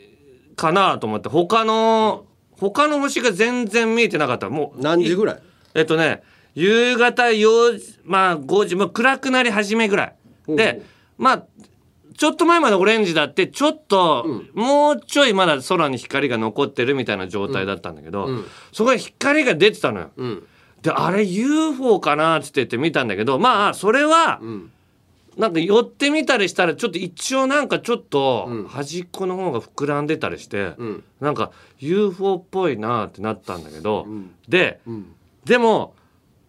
[0.56, 2.24] かなと思って、他の、
[2.70, 4.48] 他の星が全然見えてなかった。
[4.48, 5.42] もう、い何時ぐらい？
[5.74, 6.22] えっとね、
[6.54, 10.56] 夕方4時、まあ5時、まあ暗くなり始めぐらい。
[10.56, 10.82] で、
[11.18, 11.44] まあ、
[12.16, 18.28] ちょっと前までオレンジだって、ちょっと、もうちょいまだ空に光が残ってるみたいな状態だったんだけど、
[18.72, 20.10] そこで光が出てたのよ。
[20.22, 20.42] ん
[20.82, 24.40] で、あれ UFO かなって言って見たんだけど、まあ、それは、
[25.36, 31.04] なんか寄ってみたりしたら、ちょっと一応なんかちょっと、端っこの方が膨らんでたりして、ん。
[31.20, 34.06] なんか UFO っぽいなってなったんだけど、
[34.48, 34.80] で、
[35.44, 35.94] でも、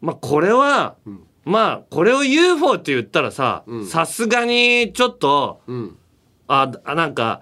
[0.01, 0.95] まあこれは、
[1.43, 5.61] まあこれを UFO って言ったらさ、さすがにちょっと、
[6.47, 7.41] あなんか、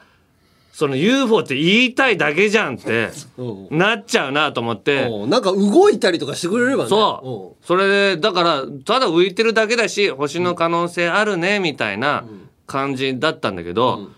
[0.74, 3.78] その UFO って言いたいだけじゃんってうん。
[3.78, 6.90] なっちゃうなと思って、なんか動いたりとかしてくれればね。
[6.90, 7.66] そう。
[7.66, 12.26] それで、だから、ただ浮いてるだけだし、星の可能性あるね、みたいな
[12.66, 14.10] 感じだったんだけど、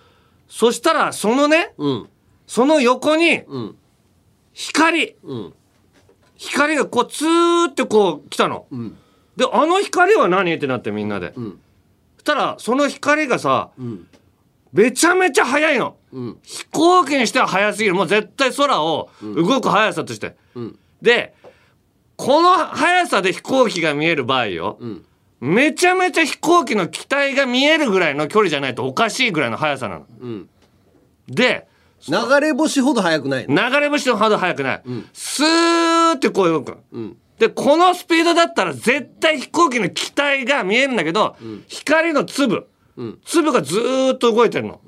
[0.48, 1.74] そしたら、そのね、
[2.48, 3.76] その横に、ん。
[4.54, 5.54] 光、うん。
[6.38, 8.66] 光がこう、ツーってこう来たの。
[8.74, 8.96] ん。
[9.36, 10.54] で、あの光は何？
[10.54, 11.28] ってなってみんなで。
[11.28, 11.34] ん。
[11.34, 14.08] そしたら、その光がさ、ん。
[14.72, 15.98] めちゃめちゃ速いの。
[16.20, 17.96] ん飛行機にしては速すぎる。
[17.96, 20.36] もう絶対空を動く速さとして。
[20.58, 21.34] んで、
[22.16, 24.80] この速さで飛行機が見える場合よ。
[25.42, 30.06] めちゃめちゃ飛行機の機体が見えるぐらいの距離じゃないとおかしいぐらいの速さなの。
[30.26, 30.50] ん
[31.28, 31.68] で、
[32.08, 33.70] 流れ星ほど速くないの？
[33.70, 34.84] 流れ星のほど速くない。
[35.12, 36.72] スーってこう動く。
[36.98, 41.36] んで、このスピードだったら絶対飛行機の機体が見えるんだけど、
[41.68, 42.68] 光の粒、
[43.26, 44.80] 粒がずーっと動いてるの。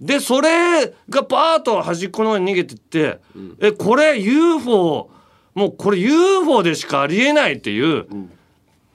[0.00, 3.20] で、それがバーッと端っこの方に逃げてって、
[3.60, 5.10] え、これ UFO、
[5.54, 8.06] もうこれ UFO でしかありえないっていう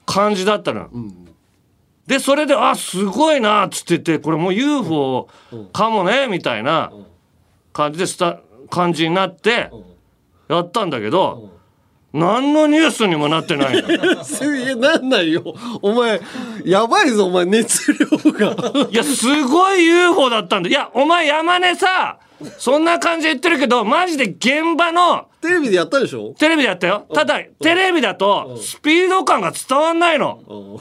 [0.04, 0.88] 感じだったの。
[2.06, 5.28] で、それで、あ、すごいな、っつってて、これもう UFO
[5.72, 6.92] かもね、みたいな
[7.72, 8.40] 感じでスタ、
[8.70, 9.70] 感じになって、
[10.48, 11.55] やったんだけど、
[12.16, 14.24] 何のニュースにもなってないの？
[14.24, 16.20] すげえなんないよお前
[16.64, 20.68] やばいぞお前熱量がいや、すごい UFO だったんだ。
[20.68, 22.18] いや、お前山根さ、
[22.58, 26.34] そんな感じで言ってるけど、マジで現場の、テレビでやったでしょ？
[26.38, 27.06] テレビでやったよ。
[27.14, 30.80] ただ、テレビだと、スピード感が伝わんないの。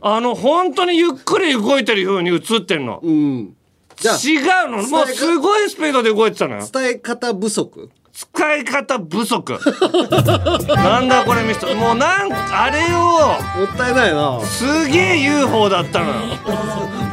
[0.00, 3.00] あの、本当にゆっくり動いてる風に映ってんの。
[3.02, 3.54] うん
[3.98, 4.36] 違
[4.66, 4.82] うの。
[4.88, 6.68] もうすごいスピードで動いてたのよ。
[6.70, 7.88] 伝え方不足？
[8.16, 9.60] 使い方不足。
[10.74, 11.74] なんだこれ見せた。
[11.74, 13.00] もうなんか、あれを、
[13.60, 14.40] もったいないな。
[14.40, 16.14] すげえ UFO だったのよ。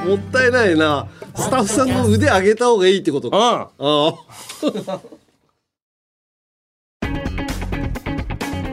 [0.08, 1.08] もったいないな。
[1.36, 3.38] スタッフさんの腕上げた方がいいってことか。
[3.78, 3.86] うん。
[3.86, 4.14] ああ。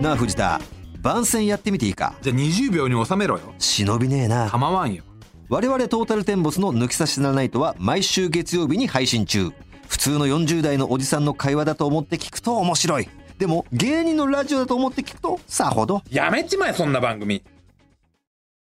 [0.01, 0.61] なあ藤田。
[1.01, 2.14] 番宣やってみていいか。
[2.22, 3.55] じゃあ20秒に収めろよ。
[3.59, 4.49] 忍びねえな。
[4.49, 5.03] 構わんよ。
[5.49, 9.51] 我々トータルテンボスの抜き差しならないとは毎週月曜日に配信中
[9.91, 13.09] 普通の40代のおじさんの会話だと思って聞くと面白い。
[13.38, 16.03] でも芸人のラジオだと思って聞くとさほど。
[16.11, 17.43] やめちまえそんな番組。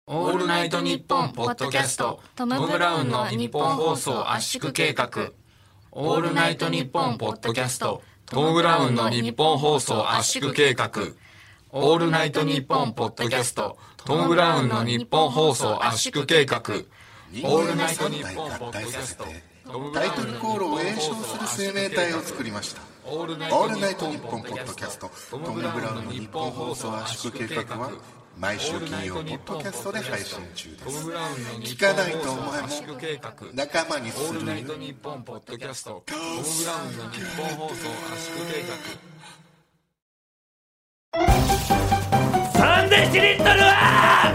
[0.07, 2.21] オールナイトニッポンポッドキャスト。
[2.37, 5.09] トム・ブラウンの日本放送圧縮計画。
[5.93, 8.03] オールナイトニッポンポッドキャスト。
[8.27, 10.91] トム・ブラウンの日本放送圧縮計画。
[11.71, 13.79] オールナイトニッポンポッドキャスト。
[14.05, 16.61] トム・ブラウンのニッポン放送圧縮計画。
[16.61, 19.54] オールナイトニッポンポッドキャスト
[19.95, 22.83] タイトルコールを演唱する生命体を作りました。
[23.07, 23.49] オールナ
[23.91, 25.11] イトニッポンポッドキャスト。
[25.31, 27.91] トム・ブラウンのニッポン放送圧縮計画は
[28.39, 31.09] 毎週金曜ポッドキャストで配信中です。
[31.61, 32.69] 聞かないとお前も
[33.55, 34.39] 仲間にする。
[34.39, 37.75] オールナイトニッポンポッドキャストトム・ブラウンのニッポン放送
[38.13, 38.65] 圧縮計
[42.59, 44.33] サンデシリットルは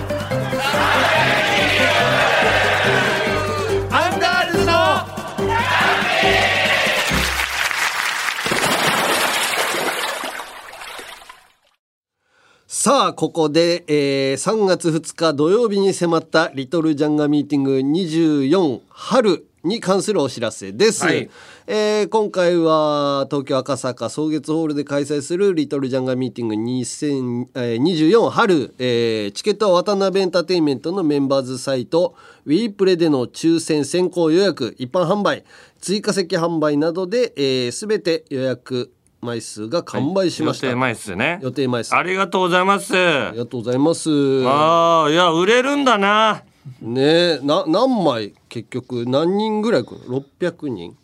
[12.81, 21.29] さあここで、えー3月2日土曜日に迫ったリトルジャンガミーティング24春に関するお知らせです、はい。
[21.67, 32.15] えー今回は東京赤坂草月ホールで開催するリトルジャンガミーティング2024春、えーチケットは渡辺エンターテインメントのメンバーズサイト
[32.45, 35.43] ウィープレでの抽選先行予約一般販売
[35.81, 41.39] 追加席販売などで、えー、全て予約枚数が完売しました、予定枚数ね。
[41.41, 41.95] 予定枚数。
[41.95, 42.95] ありがとうございます。
[42.95, 44.09] ありがとうございます。
[44.45, 46.43] ああいや売れるんだな。
[46.81, 48.33] ねえな何枚？
[48.47, 50.09] 結局何人ぐらい来る？
[50.09, 50.95] の600人。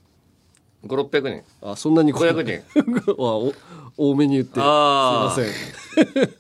[0.86, 1.43] 5600人。
[1.72, 2.30] あそんなに来ない。
[2.32, 2.63] 500
[3.03, 3.13] 人。
[3.18, 3.53] お
[3.97, 4.55] 多めに言って。
[4.55, 5.49] すいあーません。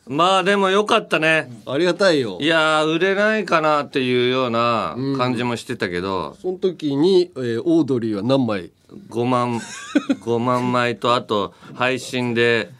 [0.15, 1.49] まあでもよかったね。
[1.65, 2.37] ありがたいよ。
[2.39, 8.71] いやー売れないかなっていうような感じもしてたけど、その時に、えーオードリーは何枚？
[9.09, 9.59] 5万
[10.23, 12.71] 5万枚とあと配信で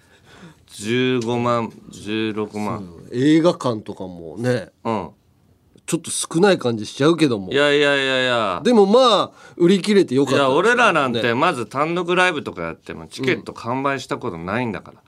[0.68, 2.94] 15万16万。
[3.12, 5.10] 映画館とかもねうん。
[5.86, 7.52] ちょっと少ない感じしちゃうけども。
[7.52, 8.62] いやいやいやいや。
[8.64, 11.22] でもまあ売り切れてよかったいや俺らなんね。
[11.22, 15.02] てまず単独ライブとかやってもチケット完売したことないんだから、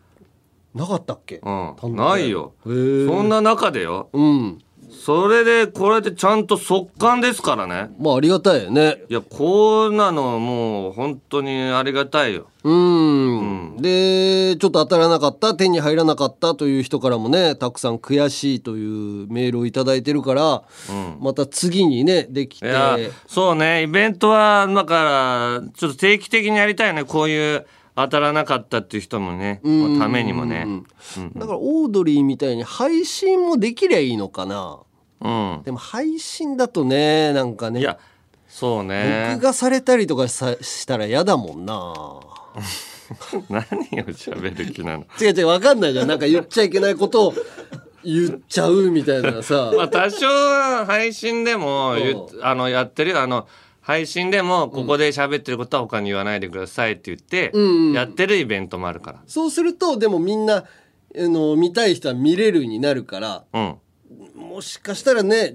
[0.75, 1.41] なかったっけ？
[1.43, 1.49] う
[1.89, 2.53] ん、ないよ。
[2.67, 4.09] へえそんな中でよ。
[4.13, 4.59] うん
[5.07, 7.89] それでこれでちゃんと速乾ですからね。
[7.97, 9.05] まあありがたいよね。
[9.07, 12.47] いやこんなのもう本当にありがたいよ。
[12.65, 13.77] うん。
[13.77, 20.63] でちょっと当たらなかった手に入らなかったという人からもねたくさん悔しいというメールをいただいてるから、
[21.21, 22.65] また次にねできて。
[22.65, 22.97] いや
[23.27, 23.83] そうね。
[23.83, 27.05] イベントはだからちょっと定期的にやりたいよね。
[27.05, 29.61] こういう当たらなかったっていう人もね。
[29.63, 29.99] うん。
[29.99, 30.67] ためにもね。
[31.37, 34.79] だからオードリーみたいに配信もできりゃいいのかな
[35.21, 35.61] うん。
[35.63, 37.97] でも配信だとねなんかねいや
[38.47, 39.29] そうね。
[39.33, 41.93] 録画されたりとかさしたら嫌だもんな。
[43.49, 43.65] 何を
[44.07, 45.05] 喋る気なの？
[45.21, 46.07] 違う違う分かんないじゃん。
[46.07, 47.33] なんか言っちゃいけないことを
[48.03, 49.71] 言っちゃうみたいなさ。
[49.75, 51.95] まあ多少は配信でも
[52.41, 53.47] あのやってるよあの
[53.81, 57.61] 配信でもここで喋ってることは他に言わないでくださいって言ってう
[57.91, 57.93] ん。
[57.93, 59.19] やってるイベントもあるから。
[59.27, 60.63] そうするとでもみんなあ
[61.15, 63.75] の見たい人は見れるになるからうん
[64.57, 65.53] もしかしたらね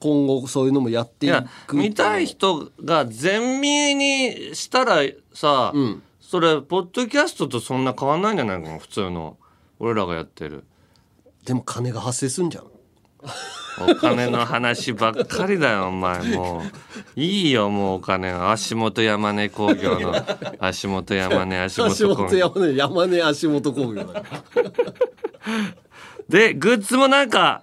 [0.00, 1.30] 今後そういうのもやってい
[1.68, 6.02] く見たい人が全見にしたらさ、うん。
[6.20, 9.36] それポッドキャストとそんな変わんないんじゃないかな普通の。
[9.78, 10.64] 俺らがやってる。
[11.44, 12.64] でも金が発生すんじゃん。
[13.88, 16.64] お金の話ばっかりだよお前も
[17.16, 17.20] う。
[17.20, 18.32] いいよもうお金。
[18.32, 20.12] は足元山根工業の。
[20.58, 22.48] 足元山根足足元工業。
[22.48, 24.24] 元山根山根足元工業だ
[26.28, 27.62] でグッズもなんか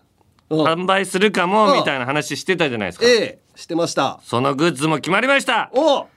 [0.49, 3.05] 販売するかもみたいな話してたじゃないですか。
[3.05, 4.19] ええしてました。
[4.23, 5.71] そのグッズも決まりました。
[5.73, 6.07] お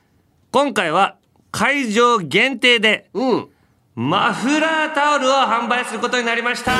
[0.53, 1.16] 今回は
[1.51, 3.49] 会場限定でうん。
[3.95, 6.72] マフラータオルを販売することになりました。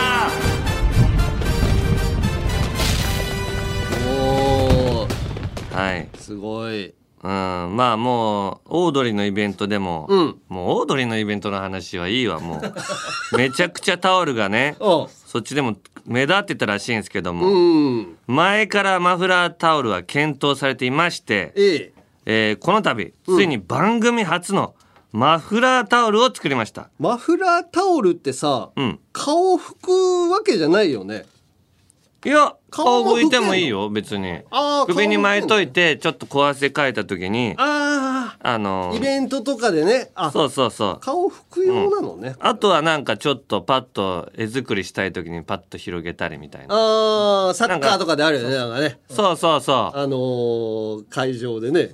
[4.09, 6.09] おーはい。
[6.18, 6.94] すごい。
[7.22, 7.30] うん、
[7.76, 10.40] まあもうオードリーのイベントでも、うん。
[10.48, 12.61] もうオードリーのイベントの話はいいわもう。
[13.36, 15.76] めちゃくちゃタオルがねおそっちでも
[16.11, 18.16] 目立ってたらしいんですけども、うん。
[18.26, 21.92] 前からマフラータオルは検討されていまして、ええ。
[22.26, 24.74] えーこの度ついに番組初の
[25.12, 26.90] マフラータオルを作りました。
[26.98, 28.98] マフラータオルってさうん。
[29.12, 29.76] 顔拭
[30.28, 31.26] くわけじゃないよね
[32.23, 34.41] いや顔拭いてもいいよ別に。
[34.51, 40.11] あー首に巻いとい顔てちょっと小汗かいた時にああのあイベントとかでね。
[40.14, 40.99] あそうそうそう。
[41.01, 46.75] 顔拭く用なのね、あとはなんかちょっとパッと絵作りしたい時にパッと広げたりみたいな。
[46.75, 48.99] ああサッカーとかであるよねなんかね。
[49.09, 49.99] そうそうそう。
[49.99, 51.89] あのー会場でね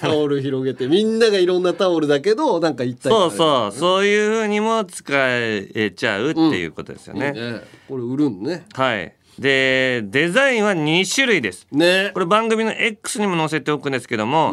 [0.00, 3.72] タオル広げてみんながいろんなタオルだけどなんか一体そうそう。
[3.72, 7.60] そういう風にも使えちゃうっていうことですよね,、ね。
[7.86, 8.64] これ売るんね。
[8.72, 11.66] はいでデザインは2種類です。
[11.70, 12.10] ね。
[12.12, 14.52] これ番組の X にも載せておくんですけども、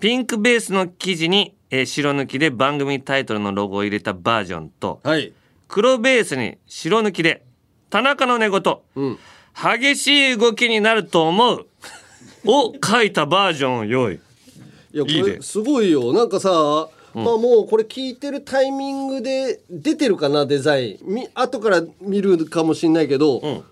[0.00, 5.32] ピンクベースの生地に、えー白抜きで番組タイトルのロゴを入れたバージョンとはい。
[5.68, 7.42] 黒ベースに白抜きで
[7.90, 8.62] 田中の寝言、
[8.94, 9.18] うん。
[9.54, 11.66] 激しい動きになると思う。
[12.46, 14.14] を書いたバージョンを用意。
[14.94, 16.12] いやこれすごいよ。
[16.12, 16.50] なんかさ、
[17.14, 21.14] まあもうこれ聞いてるタイミングで出てるかなデザイン。
[21.14, 23.64] み後から見るかもしんないけど、ん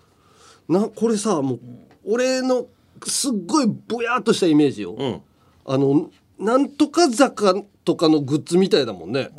[0.71, 1.59] なこれさもう
[2.05, 2.65] 俺の
[3.05, 5.21] すっごいぼやっとしたイメージよ、うん。
[5.65, 6.09] あの
[6.39, 9.29] なんとか坂とかのグッズみたいだもんね。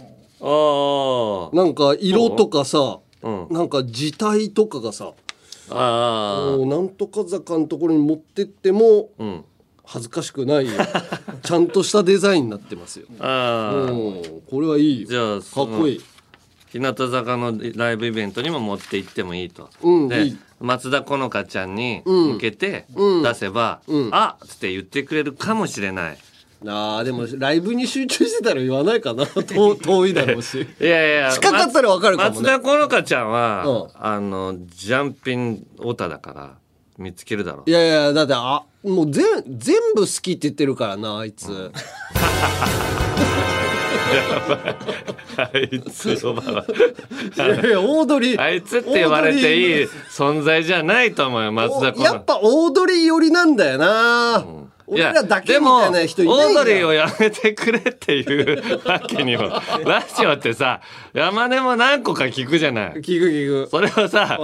[0.41, 3.47] ああなんか色とかさ、うん。
[3.51, 5.13] なんか字体とかがさ
[5.71, 9.45] あもうなんとか坂のところに持ってってもあうん。
[9.85, 10.73] 恥ずかしくないよ。
[11.43, 13.07] ちゃんとしたデザインになってますよ。
[13.19, 14.43] ああうん。
[14.49, 15.09] これはいいよ。
[15.09, 16.01] じゃあかっこいい。
[16.73, 22.33] 日向坂のライブイベントにも持って行ってもいいと、でうんいい松田好花ちゃんにうん。
[22.35, 23.23] 向けてうん。
[23.23, 24.09] 出せば「うん。
[24.13, 26.19] あっ!」つって言ってくれるかもしれない。
[26.65, 29.27] あーでもライブに集中してたら言わないかな。
[29.43, 30.61] 遠遠いだろうし。
[30.81, 32.43] いやいや近かったらわかるかもね。
[32.43, 36.55] 松田好花ちゃんは、あのジャンピンオタだから
[36.99, 41.73] 見つけるだろいやいやだってあもう全全部好きって言ってるからなあいつ、
[45.37, 48.41] あいつ呼ばないやいやオードリー。
[48.41, 54.45] あいつって言われていい存在じゃないと思うよ松田好花やっぱオードリー寄りなんだよな、
[54.87, 59.45] 俺らだけみたいな人いないでもオードリーをやめてくれっていうわけにも。
[59.87, 60.81] ラジオってさ
[61.15, 62.93] 山根も何個か聞くじゃない。
[62.97, 63.71] 聞く聞く。
[63.71, 64.39] それをさ、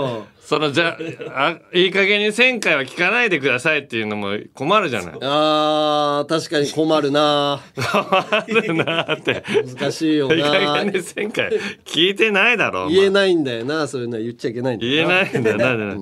[0.48, 0.96] そのじゃ
[1.34, 5.12] あいい加減に1000回は聞かないでくださいっていうのも困るじゃない。
[5.20, 7.60] あー確かに困るな。
[7.76, 9.44] 困るなって。
[9.76, 11.50] 難しいよいい加な減に1000回
[11.84, 12.94] 聞いてないだろお前。
[12.94, 15.98] 言えないんだよなそういうのは言っちゃいけないんだよ言えないんだよな、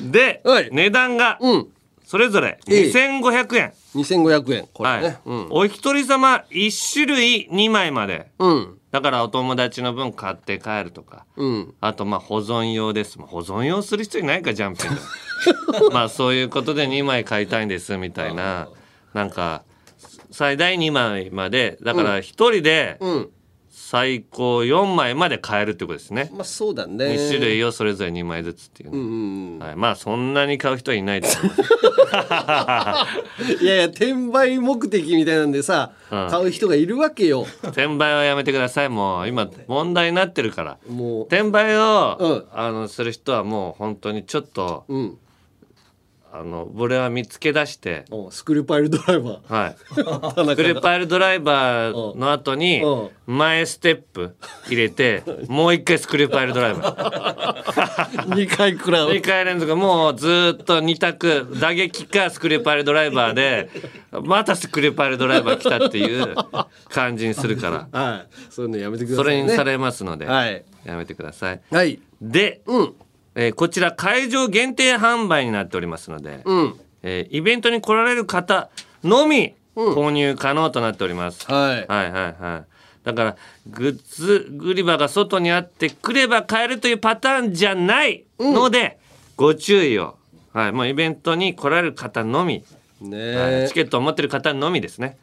[0.00, 1.38] で、値段が
[2.06, 2.92] それぞれええ。
[2.92, 4.68] 2500円、2500円。
[4.72, 5.02] これはい。
[5.02, 5.46] ね、うん。
[5.50, 8.78] お一人様1種類2枚まで、うん。
[8.92, 11.74] だからお友達の分買って帰るとか、うん。
[11.80, 13.18] あとまあ保存用です。
[13.18, 14.90] 保存用する人いないかジャンピン
[15.88, 15.90] グ。
[15.92, 18.68] まあそういうことで2枚買いたいんですみたいな。
[19.12, 19.64] なんか
[20.30, 21.76] 最大2枚まで。
[21.82, 23.30] だから1人でうん
[23.78, 27.04] 最高4枚まで買えるってことですね、まあそうだね。
[27.04, 31.52] 2種類をそれぞれ2枚ずつっていうね、うんうんはい、まあそんなに買う人はいないと思う
[33.62, 36.28] いやいや転売目的みたいなんでさ、うん。
[36.30, 37.46] 買う人がいるわけよ。
[37.64, 38.88] 転売はやめてください。
[38.88, 40.78] もう今問題になってるから。
[40.88, 41.26] もう。
[41.26, 45.18] 転売を、あのする人はもう本当にちょっと、うん
[46.32, 49.76] あの俺は見つけ出しておスクリューパイルドライバはい。
[49.96, 52.82] ースクリューパイルドライバーの後に
[53.26, 58.26] 前ステップ入れて もう一回スクリューパイルドライバー。
[58.36, 59.74] 2回くらい2回連続。
[59.76, 61.56] もうずっと2択。
[61.60, 63.70] 打撃かスクリューパイルドライバーで
[64.22, 66.34] またスクリューパイルドライバー来たっていう
[66.88, 67.98] 感じにするから。
[67.98, 68.26] はい。
[68.50, 70.64] そういうのやめてください、ね、それにされますので、はい。
[70.84, 71.60] やめてください。
[71.70, 71.98] はい。
[72.20, 72.62] で、
[73.36, 78.70] えーこちら会場限定販売になっておりますので、うんえーイベントに来られる方
[79.04, 81.46] のみ購入可能となっております。
[81.50, 82.64] はいはいはいはい。
[83.04, 83.36] だから
[83.68, 88.98] グッズ売り場が外にあって来れば買えるというパターンじゃないので、
[89.36, 90.16] ご注意を。
[90.52, 92.64] はい、もうイベントに来られる方のみ、
[93.02, 95.18] ねはいチケットを持ってる方のみですね。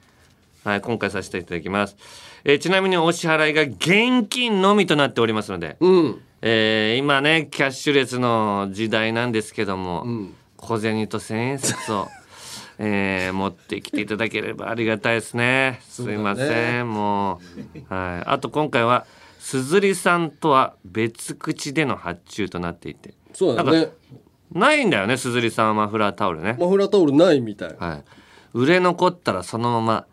[0.64, 1.98] はい、今回させていただきます。
[2.46, 10.06] えーちなみにお支払いが現金のみとなっておりますので、うんえー今ねキャッシュレスの時代なんですけども、
[10.58, 12.10] 小銭と千円札を、
[12.80, 15.80] えー持ってきていただければありがたいですね。
[15.88, 17.40] すいません、も
[17.90, 19.06] う、はい、あと今回は
[19.40, 23.14] すずりさんとは別口での発注となっていて。
[23.34, 23.92] そうだね。
[24.52, 26.58] ないんだよねすずりさんはマフラータオルね。
[26.60, 27.76] マフラータオルないみたい。
[27.80, 28.04] はい。
[28.54, 30.06] 売れ残ったらそのまま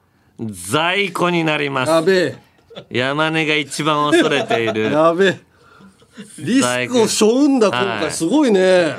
[0.49, 1.91] 在庫になります。
[1.91, 2.39] やべえ。
[2.89, 4.93] 山根が一番恐れている。
[4.93, 5.50] やべえ
[6.39, 8.11] リスクを背負うんだ今はい回。
[8.11, 8.95] すごいね。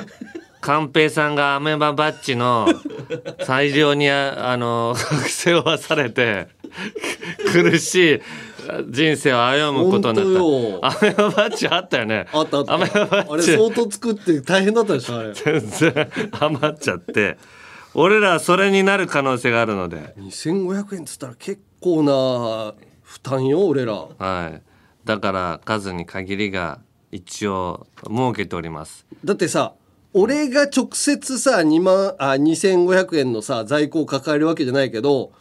[0.62, 2.68] 寛平さんがアメババッジの
[3.48, 6.50] 大量にああの背負わされて
[7.52, 8.22] 苦しい
[8.90, 10.98] 人生を歩むことになった。
[11.00, 12.28] アメババッジあったよね。
[12.32, 12.76] あったあった。
[12.76, 12.78] あ
[13.36, 15.34] れ相当作って大変だったでしょあれ。
[15.34, 16.10] 全然
[16.40, 17.38] 余っちゃって。
[17.94, 20.14] 俺らはそれになる可能性があるので。
[20.20, 23.94] 2500円っつったら結構な負担よ俺ら。
[23.94, 24.62] はい。
[25.06, 26.80] だから数に限りが
[27.12, 29.06] 一応設けております。
[29.24, 29.74] だってさ
[30.14, 35.32] 俺が直接さ2万あ2500円のさ在庫を抱えるわけじゃないけど、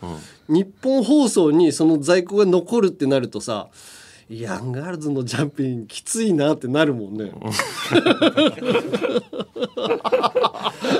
[0.49, 3.69] 日本放送にその在庫が残るってなるとさ
[4.29, 7.33] ヤンガールズのジャンピンきついなってなるもんね。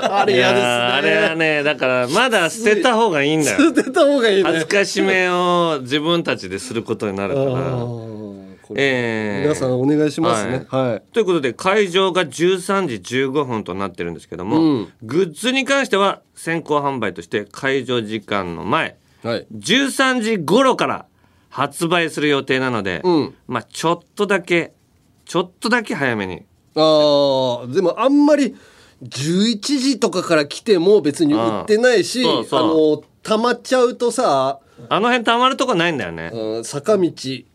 [0.03, 0.69] あれ嫌ですね。
[0.69, 3.59] あれはねだからまだ捨てた方がいいんだよ。
[3.77, 4.51] 捨てた方がいいね。
[4.51, 7.51] 恥ずかしめを自分たちですることになるから
[8.77, 10.67] えー皆さんお願いしますね。
[10.69, 11.13] はい。
[11.13, 14.93] ということで会場が13時15分となってるんですけども、うん。
[15.03, 21.07] グッズに関しては先行販売として会場時間の前、13時頃から
[21.49, 23.03] 発売する予定なので、
[23.47, 24.73] まあちょっとだけ
[25.25, 26.45] ちょっとだけ早めに。
[26.77, 28.55] ああでもあんまり
[29.03, 37.13] 11時とかから来ても別に売ってないし、あの溜まっちゃうとさあの辺溜まるとこないんだよね、うん坂道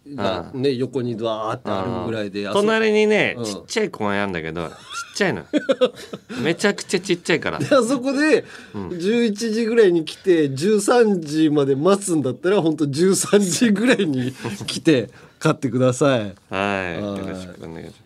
[0.07, 3.45] がね、横にわーってあるぐらいで、隣にね、うん。
[3.45, 4.75] ちっちゃい公園あるんだけどちっ
[5.15, 5.43] ちゃいの。
[6.43, 7.59] めちゃくちゃちっちゃいから。
[7.59, 14.31] であそこで11時ぐらいに来て13時まで待つんだったら本当13時ぐらいに
[14.67, 15.09] 来て
[15.39, 16.35] 買ってください。
[16.49, 18.05] はい、よろしくお願いします。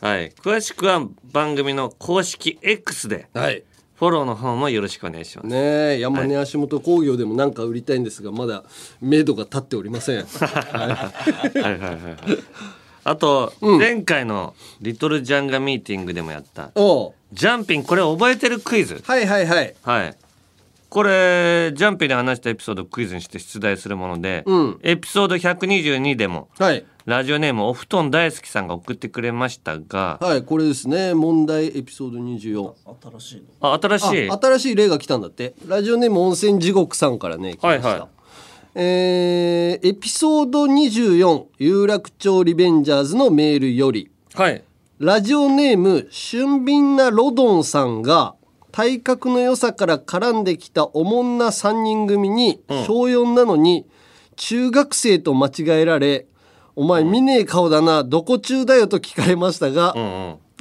[0.00, 3.28] はい、詳しくは番組の公式 X で、
[3.96, 5.46] フォローの方もよろしくお願いします。
[5.48, 8.64] ねえ山根足元工業でもなんか売りたいんですがまだ
[9.00, 10.24] 目処が立っておりません。
[10.24, 10.24] は
[11.54, 11.58] い。
[11.58, 11.98] はいはい。
[13.04, 16.72] あと、前回のリトルジャンガミーティングでもやった。
[17.32, 19.02] ジャンピンこれ覚えてるクイズ？
[19.06, 19.74] はいはいはい。
[19.82, 20.16] はい
[20.88, 24.78] これジャンピンで話したエピソードをクイズにして出題するもので、うん。
[24.82, 26.84] エピソード122でもはい。
[27.04, 31.14] ラジオネームお布団大好きさんが送ってくれましたが、はいこれですね。
[31.14, 32.72] 問題エピソード24
[33.18, 33.72] 新しいの？
[33.74, 34.30] あ新しい。
[34.30, 35.54] あ新しい例が来たんだって。
[35.66, 38.08] ラジオネーム温泉地獄さんからね来ました、はいはい
[38.78, 44.10] えーエピソード24有楽町リベンジャーズのメールより。
[44.34, 44.62] はい。
[44.98, 48.34] ラジオネーム俊敏なロドンさんが
[48.76, 53.86] 体格の良さから絡んできたおもんな3人組に小4なのに
[54.36, 56.26] 中学生と間違えられ
[56.76, 59.94] 「お前見ねえ顔だなどこ中だよ」と聞かれましたが、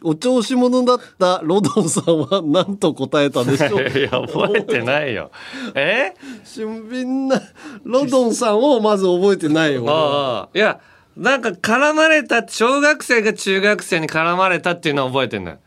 [0.02, 3.82] お調子者だったロドンさんは何と答えたでしょう。
[4.00, 5.30] いや覚えてないよ。
[5.76, 6.14] え？
[6.46, 7.42] 俊敏な
[7.84, 10.80] ロドンさんをまず覚えてないよああいや
[11.18, 15.58] なんか絡まれた小学生が中学生に絡まれたっていうのは覚えてんだよ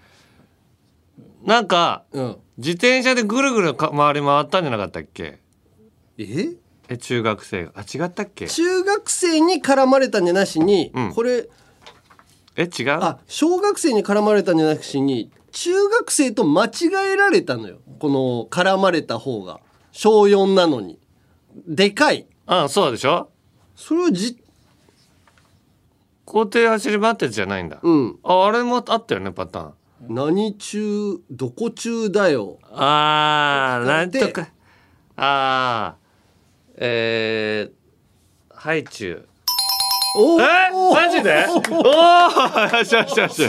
[1.48, 2.36] なんか、うん。
[2.58, 5.40] 自転車でぐるぐるか回り回ったんじゃなかったっけ？
[6.18, 6.50] え？
[6.90, 7.72] え中学生が。
[7.74, 8.48] あ違ったっけ？
[8.48, 11.14] 中学生に絡まれたんじゃなしに、うん。
[11.14, 11.48] これ
[12.56, 12.90] え違う？
[13.00, 16.70] あ小学生に絡まれたんじゃなしに中学生と間違
[17.14, 17.78] えられたのよ。
[17.98, 19.60] この絡まれた方が。
[19.90, 20.98] 小4なのに。
[21.66, 22.26] でかい。
[22.44, 23.30] あそうでしょ？
[23.74, 24.38] それをじ
[26.26, 28.18] 校庭走り回ってじゃないんだ、うん。
[28.22, 29.74] ああれもあったよねパターン
[30.06, 32.58] 何中どこ中だよ。
[32.70, 34.48] あーなんでとか。
[35.16, 36.08] あー
[36.76, 39.28] えー、ハイチュウ
[40.20, 40.44] おえ？
[40.92, 41.46] マジで？
[41.70, 43.42] おおよしよしよし。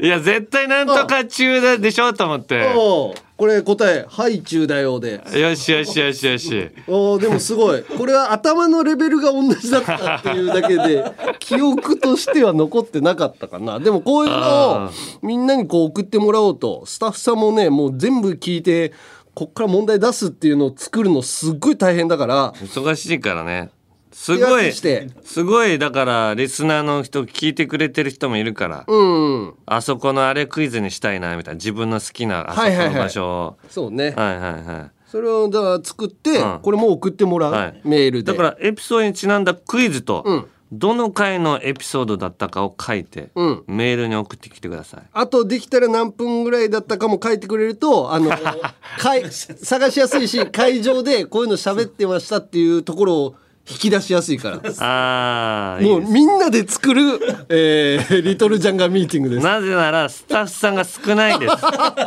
[0.00, 2.12] いや絶対なんとか中だでしょ？
[2.12, 2.72] と思って。
[2.76, 5.20] おこれ答え「ハイチュウだよ」で。
[5.34, 6.70] よしよしよしよし。
[6.86, 7.82] おーでもすごい。
[7.82, 11.04] これは頭のレベルが同じだったっていうだけで
[11.40, 13.80] 記憶としては残ってなかったかな。
[13.80, 14.40] でもこういうのを
[14.82, 18.92] あみんなにこう送ってもらおうとスタッフさんもねもう全部聞いて
[19.34, 22.52] こっから問題出すっていうのを作るのすっごい大変だから。
[22.52, 23.70] 忙しいからね
[24.12, 29.54] すごいすごいだからリスナーの人聞いてくれてる人もいるから、うん。
[29.66, 32.94] あそこのあれクイズにしたいなみたいな自分の好きなあそこのはいはいはい。
[32.96, 33.58] 場所を。
[33.68, 34.14] そうね。
[34.16, 34.90] はいはいはい。
[35.06, 36.60] それをだから作って、うん。
[36.60, 37.80] これもう送ってもらう、はい。
[37.84, 38.32] メールで。
[38.32, 40.46] だからエピソードにちなんだクイズと、うん。
[40.74, 43.64] どの回のエピソードだったかを書いて、うん。
[43.66, 45.02] メールに送ってきてください。
[45.12, 48.30] あとできたら何分ぐらいだったかも書いてくれるとあの
[48.98, 53.34] かい探しやすいし会場でこういうの喋ってましたっていうところを
[53.70, 54.60] 引き出しやすいから。
[54.80, 57.02] ああもうみんなで作る、
[57.48, 59.44] えーリトルジャンガミーティングです。
[59.44, 61.56] なぜならスタッフさんが少ないです。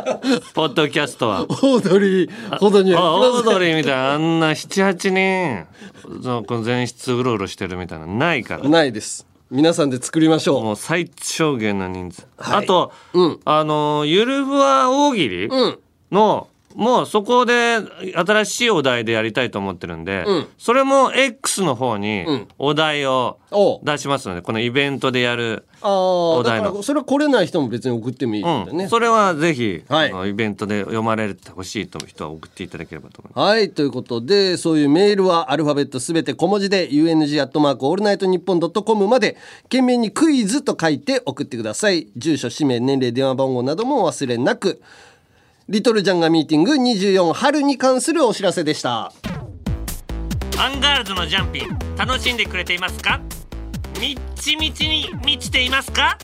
[0.54, 1.42] ポッドキャストは。
[1.42, 4.12] オードリーほどにあオードリーみたいな。
[4.14, 5.66] あんな78人。
[6.22, 8.68] そのこの前室うろうろしてるみたいなのないから。
[8.68, 9.26] ないです。
[9.50, 10.62] 皆さんで作りましょう。
[10.64, 12.64] もう最小限の人数、はい。
[12.64, 13.40] あと、うん。
[13.44, 15.78] あのゆるふわ大喜利うん。
[16.12, 17.78] の、もうそこで
[18.14, 20.46] 新しいお題でやりたいと思ってるんで、うん。
[20.58, 22.48] それも X の方にん。
[22.58, 23.38] お題を
[23.82, 26.72] 出しますのでこのイベントでやる、ああだお題の。
[26.72, 30.10] からそれは来れない人も別に送ってもいいんだよね、うん、それはぜひ、はい。
[30.10, 33.48] あのイベントで読まれてほしいという人は送っていただければと思います。
[33.48, 42.08] はいということでそういうメールはアルファベットすべて小文字で UNG アットマークオールナイトニッポンドットコムまで件名にクイズと書いて送ってください。
[42.16, 44.82] 住所氏名年齢電話番号などもお忘れなく
[45.68, 49.12] リトルジャンガミーティング24春に関するお知らせでした。
[50.56, 53.20] アンガールズのジャンピン楽しんでくれていますか？
[54.00, 56.18] みっちみちに満ちていますか？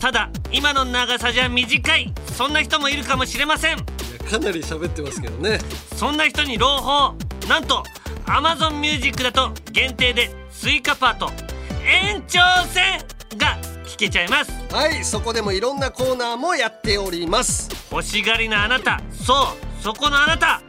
[0.00, 3.78] ただ今の長さじゃ短いそんな人もいるかもしれません。
[3.78, 5.60] かなり喋ってますけどね。
[5.96, 7.14] そんな人に朗報。
[7.48, 7.84] なんと
[8.26, 11.30] Amazon Music だと限定で追加パート
[11.86, 12.98] 延長戦
[13.38, 13.56] が
[13.94, 14.50] 聞けちゃいます。
[14.74, 17.70] はいそこでもいろんなコーナーもやっております。
[17.92, 19.00] 欲しがりなあなた。
[19.12, 20.60] そうそこのあなた。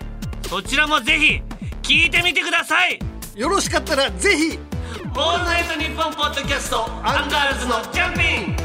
[0.47, 1.41] そちらもぜひ
[1.81, 2.99] 聞いてみてください。
[3.35, 4.59] よろしかったらぜひ
[5.03, 8.21] オールナイトニッポンポッドキャストアンガールズのジャンピ
[8.51, 8.55] ン。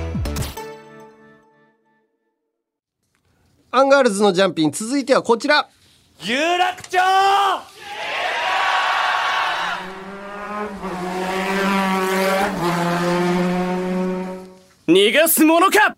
[3.71, 5.71] アンガールズのジャンピン続いてはこちら。
[6.23, 6.99] 有楽町
[14.93, 15.97] 逃がすものか？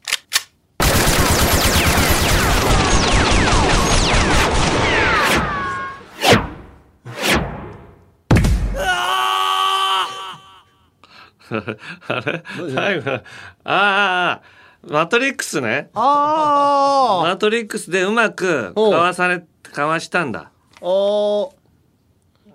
[12.08, 12.42] あ れ？
[12.74, 13.10] 最後。
[13.12, 13.22] あ
[13.64, 14.42] あ
[14.88, 15.90] マトリックスね。
[15.94, 20.50] あマトリックスでうまくかわされかわしたんだ。
[20.80, 21.50] あー。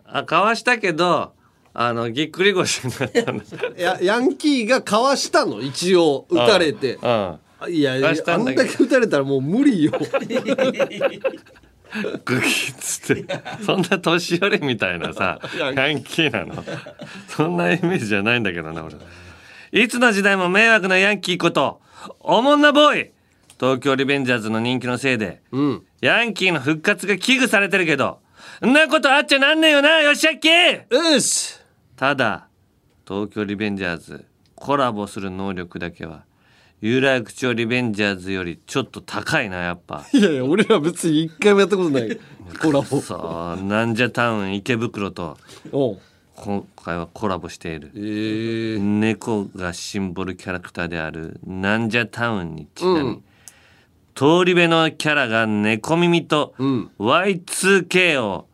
[0.05, 1.33] あかわしたけど
[1.79, 3.43] あのぎっくり腰になったんだ。
[3.77, 5.61] やヤンキーがかわしたの？
[5.61, 6.95] 一応打たれて。
[6.95, 7.39] うん。
[7.69, 9.91] いやいやあんんだけ打たれたらもう無理よ。
[9.91, 9.99] グ
[12.41, 13.27] キッつって。
[13.63, 15.39] そんな年寄りみたいなさ
[15.75, 16.63] ヤンキーなの。
[17.27, 18.95] そんなイメージじゃないんだけどな俺。
[19.71, 21.79] いつの時代も迷惑なヤンキーこと
[22.21, 23.11] おもんなボーイ。
[23.59, 25.85] 東京リベンジャーズの人気のせいで、うん。
[26.01, 28.17] ヤンキーの復活が危惧されてるけど
[28.65, 30.49] んなことあっちゃなんねえよなよしあっき
[30.89, 31.56] うし
[31.97, 32.47] ただ
[33.07, 36.25] 東京リベンジャーズコラボする能力だけは
[36.79, 40.05] 有楽町リベンジャーズよりちょっと高いなやっぱ。
[40.13, 42.19] いやいや俺ら別に一回もやったことない。
[42.61, 43.01] コラボ。
[43.01, 45.39] そうなんじゃタウン池袋と
[46.35, 47.97] 今回はコラボしている、え。
[47.97, 53.23] ー、猫がシンボルキャラクターであるなんじゃタウンにちなみ、うん。
[54.13, 56.91] 通り部のキャラが猫耳とうん。
[56.99, 58.47] Y2K を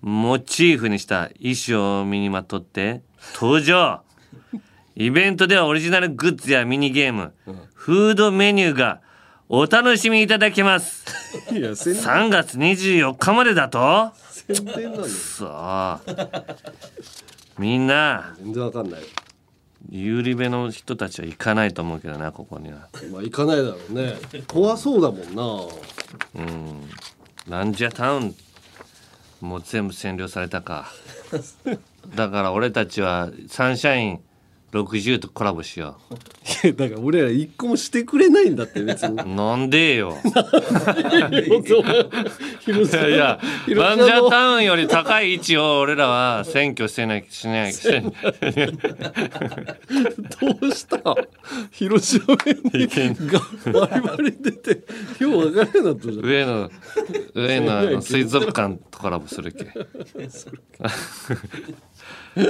[0.00, 3.02] モチーフにした衣装を身にまとって
[3.34, 4.02] 登場。
[4.94, 7.32] イベントではオリジナルグッズやミニゲーム、
[7.74, 9.00] フードメニューが
[9.48, 11.04] お楽しみいただけます。
[11.52, 12.02] いや宣伝。
[12.02, 14.12] 3月24日までだと？
[15.06, 16.00] そう。
[17.58, 18.34] みんな。
[18.42, 19.00] 全然わかんない
[19.90, 22.88] 有利部の人たちは行かないと思うけどなここには。
[23.10, 24.16] まあ行かないだろうね。
[24.46, 26.42] 怖そうだもんな。
[26.42, 26.90] うん。
[27.48, 28.34] なんじゃタウン
[29.40, 30.90] もう全部占領されたか。
[32.14, 34.20] だから俺たちはサンシャイン
[34.72, 35.96] 60とコラボしよ
[36.62, 39.14] いやだから俺ら一個もしてくれないんだって別に。
[39.22, 40.18] うなんでよ。
[40.24, 40.28] い
[41.10, 43.96] やいや広島の。
[43.96, 48.02] なんじゃタウンより高い位置を俺らは占拠してないしないし ど
[50.60, 50.98] うした？
[51.70, 52.60] 広島弁
[53.20, 53.40] が
[53.72, 54.82] バリバリ出て
[55.20, 56.24] 今日分からなかったじゃん。
[56.26, 56.70] 上野
[57.34, 59.66] 上野あの水族館とコラボするけ。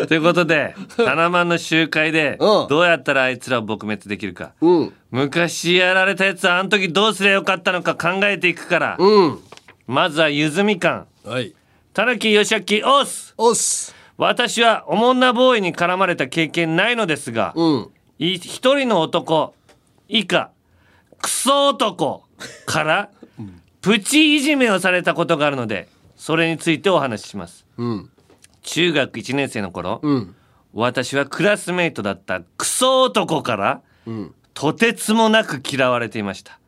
[0.07, 2.69] ということでタナマンの集会でうん。
[2.69, 4.53] どうやったらあいつらを撲滅できるか。
[4.61, 4.93] うん。
[5.11, 8.97] 昔やられたやつはあの時どうすりゃよかったのか考えていくから。
[8.99, 9.39] うん。
[9.87, 11.55] まずはゆずみかんはい。
[11.95, 17.91] たぬきよしあきおっすおっす私はおもんなボーイに絡まれた経験ないのですがうん。
[18.19, 19.55] い一人の男
[20.09, 20.51] 以下
[21.21, 22.25] クソ男
[22.67, 23.11] から
[23.81, 27.65] プチいじめをされたことがあるのでそれについてお話しします。
[27.79, 28.11] うん。
[28.63, 30.35] 中学1年生の頃、うん
[30.79, 34.35] 私はクラスメイトだったクソ男からうん。
[34.55, 36.59] とてつもなく嫌われていました。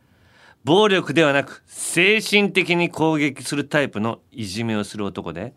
[0.62, 5.54] 暴力ではなく精神的に攻撃するタイプのいじめをする男で、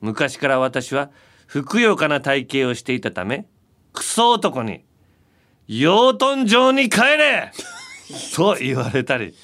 [0.00, 1.10] 昔から私は
[1.46, 3.46] ふくよかな体型をしていたため
[3.92, 4.84] クソ男に
[5.68, 7.52] 「養豚場に帰れ!
[8.34, 9.34] 」と言われたり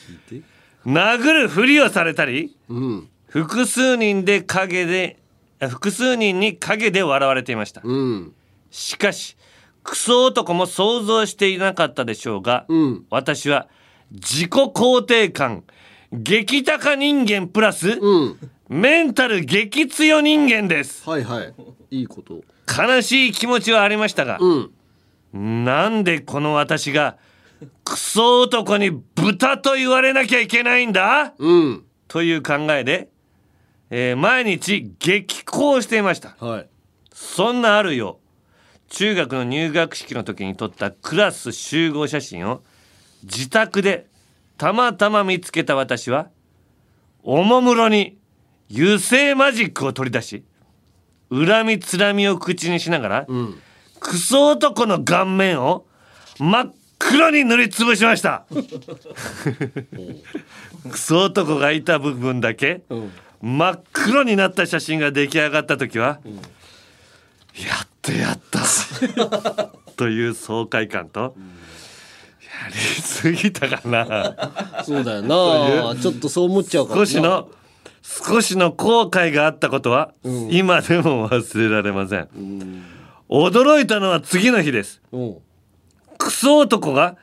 [0.86, 3.09] 殴るふりをされたりうん。
[3.26, 5.24] 複数人で陰であ
[5.69, 7.81] 複数人に陰で笑われていました。
[7.85, 8.33] うん。
[8.71, 9.37] しかし
[9.83, 13.07] クソ男も想像していなかったでしょうが、うん。
[13.11, 13.69] 私は
[14.11, 15.65] 自己肯定感
[16.12, 18.39] 激高人間プラス、うん。
[18.69, 21.09] メンタル激強人間です。
[21.09, 21.55] はいはい。
[21.91, 22.43] いいこと。
[22.67, 25.65] 悲しい気持ちはありましたが、うん。
[25.65, 27.19] なんでこの私が
[27.85, 31.35] クソ男に豚と言われなきゃいけないんだ？
[31.37, 31.85] うん。
[32.09, 33.09] という考えで、
[33.91, 36.37] えー毎日激高していました。
[36.39, 36.68] はい。
[37.12, 38.18] そんなあるよ
[38.89, 42.62] 中学の入学式の時に撮ったクラス集合写真を
[43.22, 44.07] 自宅で
[44.59, 46.28] たまたま見つけた私は
[47.22, 48.18] おもむろに
[48.70, 50.45] 油性マジックを取り出し
[51.30, 53.59] 恨みつらみを口にしながら、ん。
[54.01, 55.87] クソ男の顔面を
[56.39, 58.47] 真っ黒に塗りつぶしました。
[60.91, 62.82] クソ男がいた部分だけ、
[63.45, 66.18] 真っ黒になった写真が出来上がった時は、
[67.55, 68.61] やっとやった
[69.97, 71.36] という爽快感と、
[72.40, 74.82] やりすぎたかな。
[74.82, 75.95] そうだよな。
[76.01, 77.07] ちょっとそう思っちゃうからな。
[77.07, 77.51] 少しの
[78.03, 80.14] 少しの後悔があったことは、
[80.51, 82.28] 今でも忘れられません、
[83.28, 85.03] 驚いたのは次の日です。
[85.12, 85.36] うん。
[86.16, 87.18] クソ男が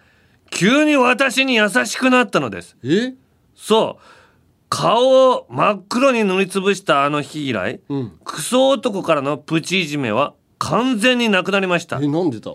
[0.51, 2.77] 急に私に優しくなったのです。
[2.83, 3.15] え？
[3.55, 4.20] そう
[4.73, 8.17] 顔を真っ黒に塗りつぶしたあの日以来、うん。
[8.23, 11.99] クソ男からのプチいじめは完全になくなりました。
[12.01, 12.53] えなんでだ？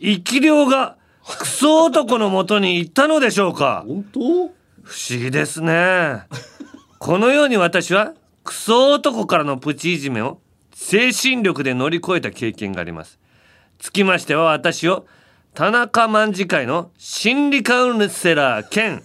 [0.00, 0.96] 生き量が
[1.38, 3.84] クソ男のもとに行ったのでしょうか？
[3.86, 4.20] 本当？
[4.82, 6.24] 不思議ですね。
[6.98, 10.40] このように私はクソ男からのプチいじめを
[10.74, 13.20] 精神力で乗り越えた経験があります。
[13.78, 15.06] つきましては私を
[15.54, 19.04] 田中卍会の心理カウンセラー兼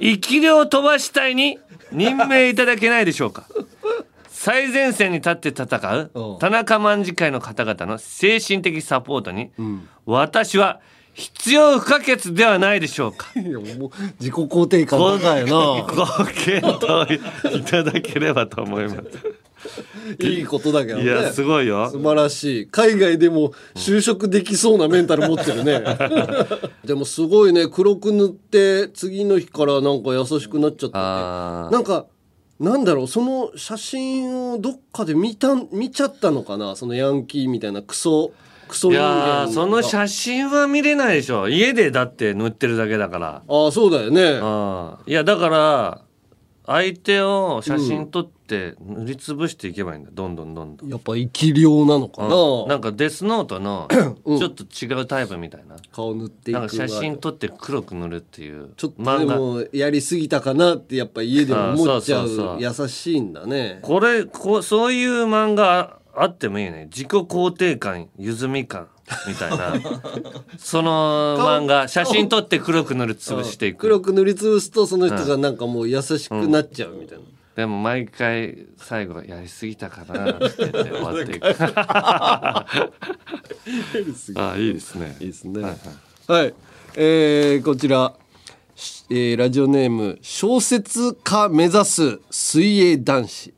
[0.00, 1.58] 生き量飛ばし隊に
[1.92, 3.46] 任命いただけないでしょうか。
[4.28, 9.50] 最前線に立って戦う田中卍会の方々の精神的サポートに、
[10.04, 10.80] 私は
[11.14, 13.28] 必要不可欠ではないでしょうか。
[13.38, 15.52] いやもう自己肯定感高いな。
[15.52, 19.02] ご検討いただければと思います
[20.20, 21.04] いいことだけどね。
[21.04, 21.88] いやすごいよ。
[21.90, 22.66] 素晴らしい。
[22.66, 25.82] 海外でも就職できそうなメンタル持ってるね。
[26.84, 27.68] でもすごいね。
[27.68, 31.74] 黒く塗って次の日からなんか優しくなっちゃったって。
[31.74, 32.06] なんか
[32.60, 33.08] なんだろう。
[33.08, 36.76] その写真をどっかで見た見ちゃったのかな？
[36.76, 38.32] そのヤンキーみたいなクソ
[38.68, 41.48] クソいやーその写真は見れないでしょ。
[41.48, 43.42] 家でだって塗ってるだけだから。
[43.46, 44.40] ああそうだよね。
[45.06, 46.00] いやだから
[46.64, 50.90] 相手を写真撮って塗りつぶしていけばいいんだどんどんどんどん。
[50.90, 52.68] やっぱ生き量なのかな、うん。
[52.68, 58.74] なんかデスノートのちょっと違うタイプみたいな、顔塗っていくなんか写真撮って黒く塗るっていう。
[58.76, 62.58] ちょっと漫画でもやりすぎたかなってやっぱ家でも思っちゃう。
[62.60, 63.80] 優しいんだね。
[63.82, 66.88] これこうそういう漫画あってもいいね。
[66.90, 68.88] 自己肯定感ゆずみ感
[69.26, 69.74] みたいな。
[70.58, 71.88] その漫画。
[71.88, 73.78] 写真撮って黒く塗りつぶしていく。
[73.78, 77.24] 黒く塗りつぶすとその人がなんかもう優しくなっちゃうみたいな、
[77.56, 81.46] でも毎回最後やりすぎたかなって言って終わっていく。
[84.36, 85.16] あいいですね。
[85.20, 85.62] いいですね。
[85.62, 86.54] はい、
[86.96, 88.14] えーこちら、
[88.74, 93.52] しえーラジオネーム小説家目指す水泳男子。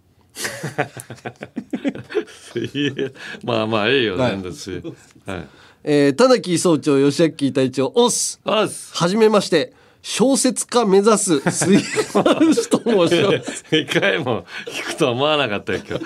[3.45, 4.95] まあまあいいよ、はい全然
[5.27, 5.49] はい。
[5.85, 8.41] えー、田中総長吉明隊長オス。
[8.45, 8.93] オス。
[8.97, 9.73] はじめまして
[10.07, 11.81] 小説家目指す水泳
[12.13, 16.05] 男子と申します一回も聞くと思わなかったよ今日。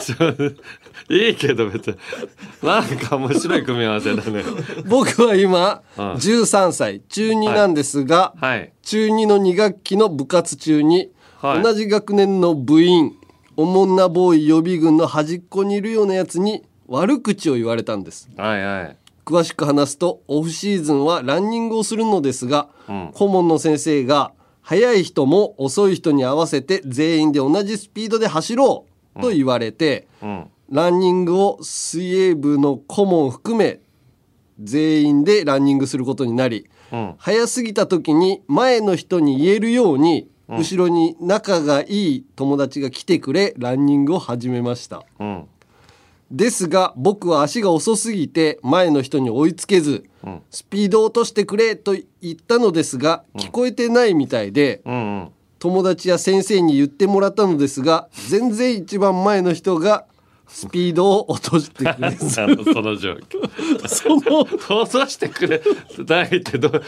[0.00, 0.18] そ
[1.10, 1.96] れいいけど別に
[2.62, 4.44] なんか面白い組み合わせだね。
[4.86, 6.12] 僕は今うん。
[6.12, 8.72] 13歳中2なんですが、はい。
[8.82, 11.10] 中2の2学期の部活中に、
[11.40, 11.62] はい。
[11.64, 13.16] 同じ学年の部員
[13.56, 18.30] おもんなボーイ予備軍の端っこにいるようなやつに悪口を言われたんです。
[18.36, 18.96] はいはい
[19.26, 23.10] 詳しく話すとオフシーズンはランニングをするのですが、うん。
[23.12, 30.46] 顧問の先生が速い人も遅い人に合わせて全員で同じスピードで走ろうと言われて、うん。
[30.70, 33.80] ランニングを水泳部の顧問を含め
[34.62, 37.14] 全員でランニングすることになり、うん。
[37.18, 45.02] 早すぎた時に前の人に言えるように、後ろに仲がいい友達が来てくれランニングを始めました。
[45.18, 45.48] うん
[46.30, 50.42] ですが僕は足が遅すぎて前の人に追いつけず、うん。
[50.50, 55.28] スピードを落としてくれと言ったのですが聞こえてないみたいで、うんうん。
[55.58, 60.04] 友達や先生に言ってもらったのですが全然一番前の人が
[60.48, 63.88] スピードを落としてくれ その状況。
[63.88, 65.60] その落としてくれ
[66.06, 66.78] ないってどだ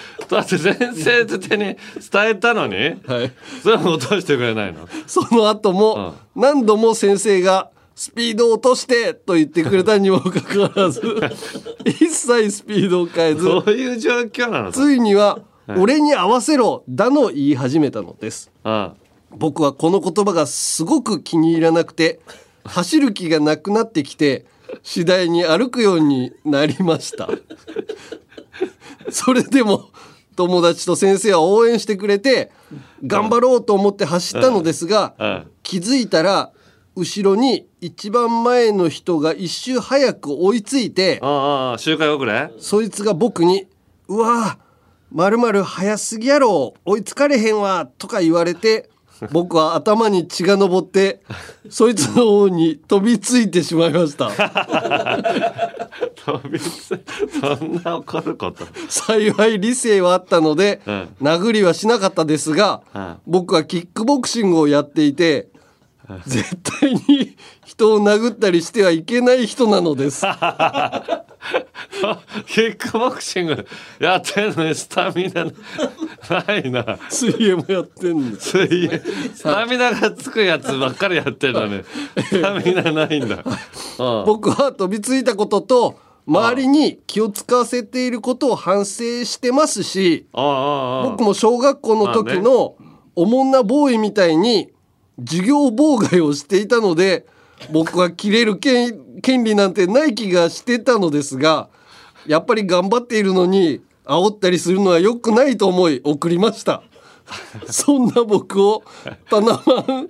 [0.41, 1.77] って先生手に伝
[2.29, 3.33] えたのに、はい、
[3.63, 4.89] それも落としてくれないの？
[5.07, 11.03] その後も何度も先生がスピードを落としてと言ってくれたにもかかわらず
[11.85, 14.71] 一切スピードを変えずどういう状況なの？
[14.73, 15.81] ついには「はい。
[15.81, 18.53] 俺に合わせろ」だの言い始めたのです。
[18.63, 18.95] あ
[19.33, 22.21] 僕はこの言葉がすごく気に入らなくて
[22.65, 24.47] 走る気がなくなってきて
[24.85, 27.29] 次第に歩くようになりました。
[29.11, 29.91] それでも
[30.37, 32.53] 友達と先生は応援してくれて
[33.05, 35.47] 頑張ろうと思って走ったのですがうん。
[35.65, 36.53] 気づいたら
[36.99, 42.51] 後ろに一番前の人が一周早く追いついてああ周回遅れ？
[42.59, 43.67] そいつが僕に
[44.09, 44.59] 「うわ
[45.13, 48.91] まるまる早すぎやろ追いつかれへんわ」とか言われて
[49.33, 51.23] 僕は頭に血が上って
[51.71, 54.31] そいつの方に飛びついてしまいました。
[56.25, 57.01] 飛びつ
[57.41, 58.65] そんな怒ること。
[58.89, 61.09] 幸い理性はあったので、うん。
[61.21, 63.17] 殴りはしなかったですが、うん。
[63.27, 65.49] 僕はキックボクシングをやっていて
[66.27, 70.25] 絶対に人を殴ったりしてはいけない人なのです。
[72.47, 73.67] キックボクシング
[73.99, 76.99] やってんのにスタミナないな。
[77.11, 79.03] 水泳もやってんです水泳。
[79.35, 81.85] スタミナがつくやつばっかりやってるのに。
[82.23, 84.25] スタミナないんだ、 うん。
[84.25, 92.77] 僕は飛びついたことと周りに気を使わせていることを反省してますし僕も小学校の時の
[93.17, 94.69] おもんなボーイみたいに
[95.21, 97.27] 授業妨害をしていたので
[97.73, 101.69] 僕は切れる権利なんてない気がしてたのですが
[102.27, 106.83] やっぱり頑張っているのに煽ったりするのは良くないと思い送りました。
[107.71, 108.83] そんな僕を
[109.29, 110.09] タナマン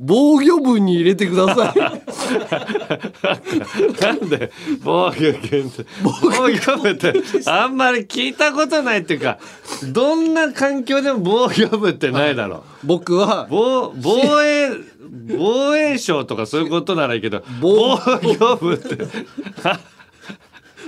[0.00, 1.74] 防御部に入れてください。
[4.02, 4.52] なんで
[4.82, 5.36] 防御犬
[5.66, 6.40] って防御
[6.82, 7.14] 部って
[7.46, 9.38] あんまり聞いたことないっていうか
[9.92, 12.62] どんな環境でも防御部ってないだろう。
[12.86, 14.70] 僕は防防衛
[15.36, 19.06] 防衛省とかそういうことならいいけど防御部って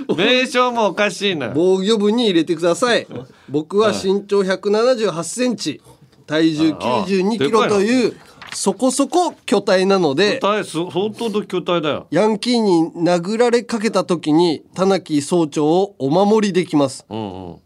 [0.15, 3.07] 名称もおかしいな防御部に入れてください。
[3.49, 5.81] 僕は身長178センチ
[6.25, 8.17] 体重92キロという
[8.53, 12.07] そこそこ巨体なので巨体す相当と巨体だよ。
[12.11, 17.05] ヤンキーに殴られかけた時に田中総長をお守りできます、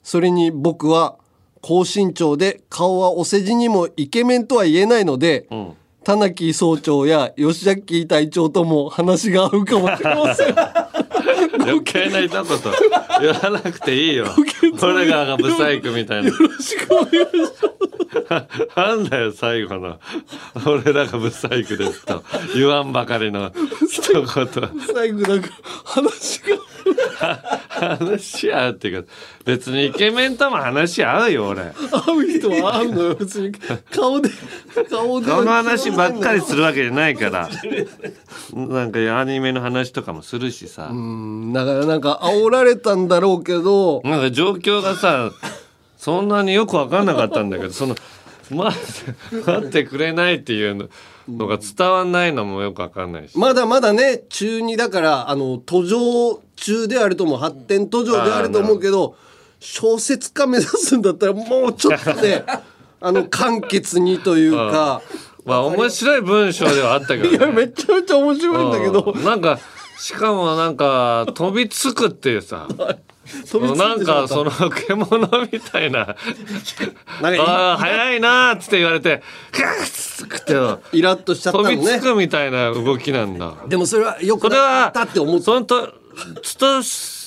[0.03, 1.15] それに僕は
[1.61, 5.47] 高身長で顔はお世辞にもイケメンとは言えないので、
[6.03, 10.55] 田中総長や吉崎隊長とも話が合うかもしれません
[11.59, 12.43] 余計な一言
[13.21, 14.27] 言わなくていいよ。
[14.81, 16.29] 俺らがブサイクみたいな。
[16.29, 18.75] よろしくお願いします。
[18.75, 19.99] なんだよ最後の。
[20.65, 22.23] 俺らがブサイクですと。
[22.55, 23.51] 言わんばかりの
[23.89, 24.25] 一言。
[24.93, 25.49] 最後なんか
[25.85, 26.57] 話が。
[27.69, 29.09] 話し合うっていうか
[29.45, 31.61] 別にイケメンとも話し合うよ俺。
[31.63, 33.51] 会う人は会うのよ別に。
[33.91, 34.29] 顔で
[34.89, 35.31] 顔で。
[35.31, 37.49] この話ばっかりするわけじゃないから。
[38.53, 40.89] なんかアニメの話とかもするしさ。
[40.91, 44.01] うんだからなんか煽られたんだろうけど。
[44.03, 45.31] なんか状況がさ
[45.97, 47.95] そんなによく分かんなかったんだけどその
[48.49, 50.89] 待って待ってくれないっていう
[51.29, 53.37] のが伝わんないのもよく分かんないし。
[53.37, 57.39] まだまだね中2だからあの途上中であると思う。
[57.39, 59.15] 発展途上であると思うけど
[59.61, 62.43] 小説家目指すんだったらもうちょっとね
[62.99, 65.01] あの簡潔にというか。
[65.43, 69.13] まあ面白い文章ではあったけど、ね、いやめちゃめちゃ面白いんだけど。
[69.15, 69.23] うん。
[69.23, 69.59] なんか
[69.97, 72.67] しかもなんか飛びつくっていうさ。
[73.75, 76.15] なんかその獣みたいな。
[77.39, 80.97] ああ早いなーっつって言われてガッつって。
[80.97, 81.75] イラッとしちゃったのね。
[81.77, 83.53] 飛びつくみたいな動きなんだ。
[83.67, 85.93] でもそれはよくこれはなかったって思ってそのと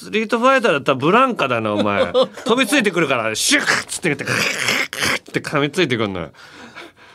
[0.04, 2.12] スリートファイターだったらブランカだなお前。
[2.44, 6.20] 飛びついてくるからシュッつって言ってガッって噛みついてくるの。
[6.20, 6.30] よ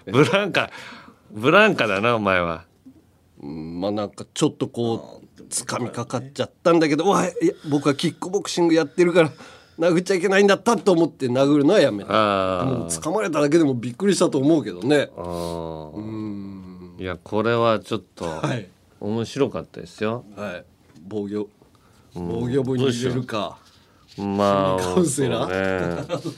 [0.07, 0.71] ブランカ
[1.31, 2.65] ブランカだなお前は。
[3.41, 9.31] うんまあなんかちょっとこう掴みかかっちゃったんだけどわいや僕はキックボクシングやってるから
[9.79, 12.61] 殴っちゃいけないんだったと思って殴るのはやめた。
[12.61, 15.09] あもう掴まれただけでもびっくりしたと思うけどね。
[15.15, 17.01] あー。
[17.01, 18.67] いやこれはちょっとはい。
[18.99, 20.65] 面白かったですよ、はい。
[21.07, 21.47] 防御
[22.13, 23.57] 防御部に入れるか。
[24.17, 25.97] まあカウンセラー。
[26.25, 26.35] ね。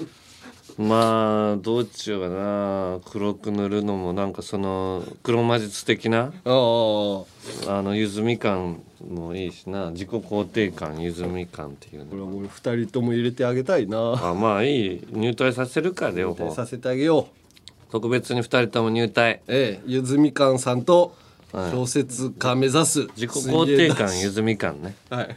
[0.78, 3.00] まあどうしようかな。
[3.12, 6.32] 黒く塗るのもなんかその黒魔術的な？
[6.46, 9.92] あのゆずみ感もいいしな。
[9.92, 14.14] 自己肯定感ゆずみ感っていうこれはもう二人とも入れてあげたいな。
[14.22, 15.08] あまあいい。
[15.12, 16.54] 入隊させるか両方。
[16.54, 17.92] させてあげよう。
[17.92, 19.42] 特別に二人とも入隊。
[19.48, 21.16] ええゆずみかんさんと
[21.52, 23.02] 小説家目指す。
[23.16, 24.96] 自己肯定感ゆずみ感ね。
[25.10, 25.36] はい。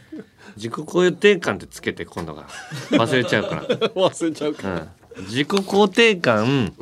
[0.55, 2.47] 自己肯定感ってつけて今度が。
[2.91, 3.63] 忘れちゃうから。
[3.95, 4.87] 忘れちゃうか
[5.17, 6.73] うん、自己肯定感、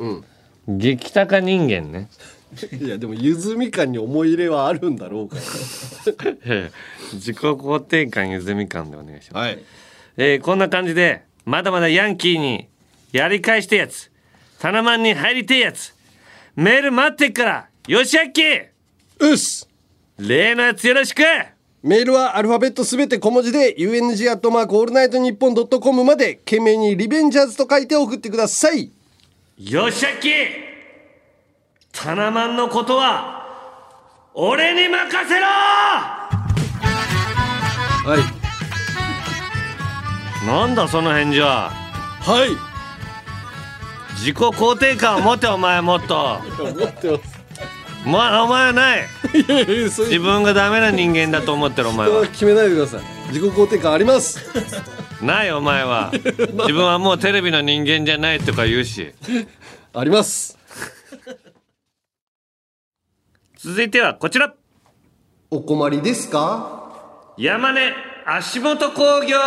[0.68, 2.08] 激高人間ね。
[2.80, 5.36] いやでもゆずみかんに思い入れはあるんだろうか
[6.46, 6.72] ええ。
[7.14, 9.64] 自己肯定感ゆずみ感でお願いします、はい。
[10.16, 12.68] えーこんな感じでまだまだヤンキーに
[13.10, 14.10] やり返してやつ。
[14.60, 15.94] タナマンに入りてえやつ。
[16.56, 18.40] メール待ってっからよしあっき
[19.30, 19.68] うっす
[20.18, 21.22] 例のやつよろしく。
[21.82, 28.90] メールはアルファベットすべて小文字で UNG アットマークオールナイトニッポンドットコムまで件名にリベンジャーズと書いて送ってください。
[29.58, 30.30] よしあっき。
[31.92, 33.44] タナマンのことは
[34.34, 35.46] 俺に任せろ。
[38.06, 38.16] は
[40.42, 40.46] い。
[40.46, 41.70] なんだその返事は。
[41.70, 42.50] はい。
[44.16, 46.38] 自己肯定感を持てお前もっと。
[46.58, 47.33] 思ってます
[48.04, 49.06] まあお前はない。
[49.34, 52.26] いやいやそう自分がダメな人間だと思ってるお前は。
[52.26, 53.02] 決めないでください。
[53.28, 54.40] 自己肯定感あります。
[55.22, 56.10] ないお前は。
[56.12, 59.12] 自分はもうテレビの人間じゃないとか言うし。
[59.94, 60.58] あります。
[63.56, 64.54] 続いてはこちら。
[65.50, 67.32] お困りですか？
[67.38, 67.92] 山根
[68.26, 69.38] 足元工業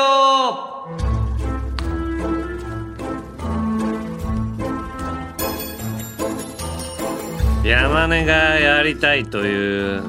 [7.68, 10.02] 山根がやりたいという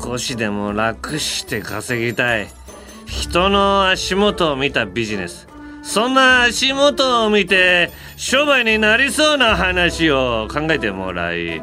[0.00, 2.48] 少しでも楽して稼ぎたい。
[3.06, 5.46] 人の足元を見たビジネス
[5.82, 11.62] そんな足元を見て商売になりそうな話を考えてもらい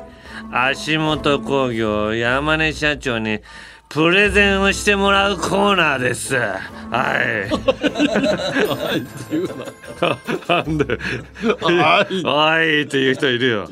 [0.51, 3.41] 足元工業山根社長に
[3.93, 6.35] プレゼンをしてもらうコーナーです。
[6.35, 6.49] は
[7.21, 7.47] い。
[10.49, 10.97] なんで
[11.61, 12.23] はい。
[12.23, 13.69] はいっていう人いるよ。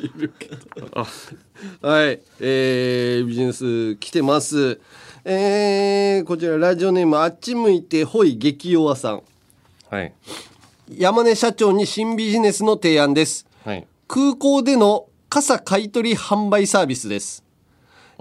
[1.81, 4.79] はい、えー、ビジネス来てます。
[5.25, 7.81] えー、こちらラジオネームあっち向い。
[7.81, 8.37] てほい。
[8.37, 9.23] 激弱さん。
[9.89, 10.13] はい。
[10.95, 13.47] 山根社長に新ビジネスの提案です。
[13.65, 13.87] はい。
[14.07, 17.43] 空港での傘買取販売サービスです。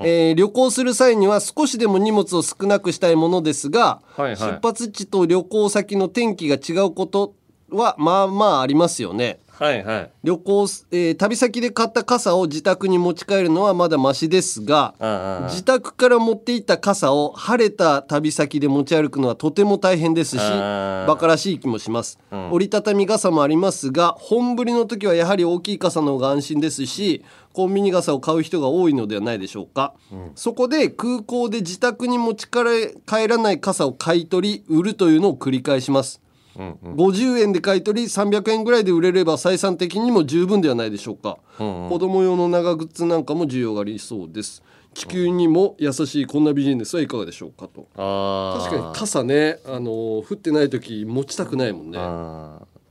[0.02, 4.36] えー旅行する際には少しでも荷物を少なくしたいものですが、はいはい。
[4.36, 7.34] 出発地と旅行先の天気が違うこと
[7.70, 9.40] はまあまあありますよね。
[9.60, 10.10] はいはい。
[10.24, 22.18] 旅行す、えー旅先で買った傘を自宅に持ち帰るのはまだマシですがああ自宅から持っていった傘を晴れた旅先で持ち歩くのはとても大変ですしバカらしい気もします、
[22.50, 27.22] 折りたたみ傘もありますが本降りの時はやはり大きい傘の方が安心ですし
[27.52, 29.94] コンビニ傘を買う人が多いのではないでしょうか、
[30.34, 36.20] そこで空港で自宅に持ち帰らない傘を買い取り売るというのを繰り返します。
[36.56, 44.62] 50円で買い取り300円ぐらいで売れれば採算的にも十分ではないでしょうか、子供用の長靴なんかも需要がありそうです。
[44.92, 47.86] 地球にも優しいこんなビジネスはいかがでしょうかと。
[47.94, 51.98] 確かに傘ねあのー降ってない時持ちたくないもんね。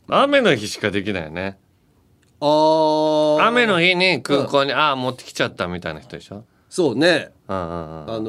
[0.07, 1.59] 雨の日しかできないよね
[2.41, 3.43] あー。
[3.45, 6.43] 雨の日に空港に、ああ持ってきちゃったみたいな人でしょ？
[6.69, 7.31] そうね。
[7.47, 8.13] うんうんうん。
[8.13, 8.23] あの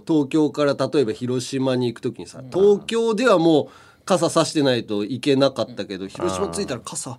[0.00, 3.68] ー東京から例えば広島に行く時にさ東京ではもう
[4.04, 7.18] 傘さしてないといけなかったけど広島着いたら傘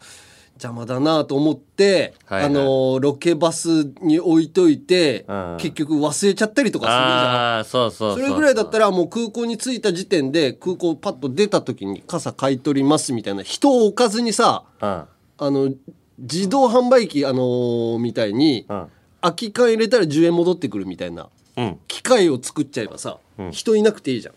[0.56, 2.52] 邪魔だなと思って、はいはい。
[2.52, 5.58] あのーロケバスに置いといて、うん。
[5.60, 7.08] 結局忘れちゃったりとかするじゃん。
[7.08, 8.16] ああそうそう。
[8.16, 14.90] それぐらいだったらもう空港に着いた時点で空港パッと出た時に傘買い取りますみたいな人を置かずにさうん。
[14.90, 15.08] あ
[15.40, 15.74] の
[16.22, 18.88] 自動販売機、あのーみたいに、うん。
[19.22, 21.80] 空き缶入れたら10円戻ってくるみたいなうん。
[21.88, 23.18] 機械を作っちゃえばさ、
[23.52, 24.34] 人いなくていいじゃん。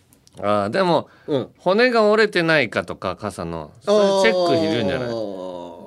[0.46, 1.48] ああでも、うん。
[1.58, 5.08] 骨が折れてないかとか傘のそれチェックいるんじゃない？
[5.08, 5.12] い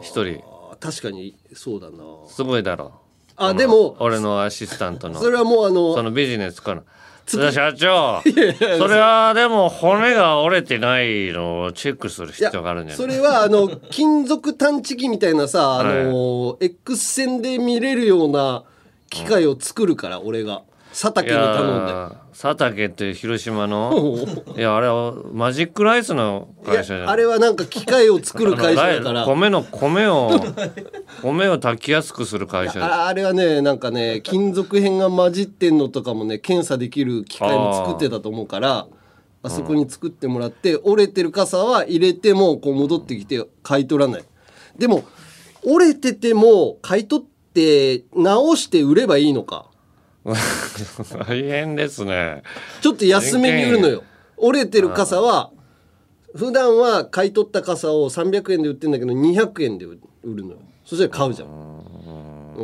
[0.04, 0.42] 一人。
[0.80, 1.98] 確かにそうだな。
[2.30, 2.94] すごいだろ
[3.36, 5.20] あでも俺のアシスタントの。
[5.20, 6.84] それはもうあのそのビジネスから
[7.30, 8.22] 社長。
[8.24, 13.08] それはでも骨が折れてないのをチェックする必要があるんじゃない？
[13.08, 16.04] それはあの金属探知機みたいなさ、あはい。
[16.06, 18.64] の X 線で見れるような
[19.10, 20.64] 機械を作るから、俺が
[21.00, 22.18] 佐竹に頼んで。
[22.32, 24.18] 佐竹って広島の？
[24.58, 29.26] いやあれはマジックライスの会社じゃないあれはなんか機械を作る会社だから。
[29.26, 30.32] 米の米を
[31.22, 32.84] 米を炊きやすくする会社。
[32.84, 38.88] ああれはねなんかね金属片が混じってんのとかもね検査できる機械も作ってたと思うから
[39.44, 44.24] あそこに作ってもらって、折れてる傘は入れてもこう戻ってきて買い取らない。
[44.80, 45.04] でも
[45.64, 49.68] 折れてても買い取って直して売ればいいのか
[51.28, 52.44] 大変ですね。
[52.82, 54.04] ちょっと安めに売るのよ。
[54.38, 55.52] 折れてる傘は
[56.36, 60.58] 普段は買い取った傘を300円で売ってんだけど200円で売るのよ。
[60.86, 61.50] そしたら買うじゃん。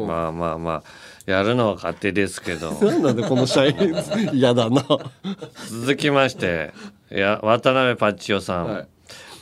[0.07, 0.83] まあまあまあ。
[1.25, 2.71] やるのは勝手ですけど。
[2.83, 3.95] なんなんでこの社員
[4.33, 4.83] 嫌だな。
[5.69, 6.73] 続きまして
[7.11, 8.87] いや渡辺パッチオさん、はい。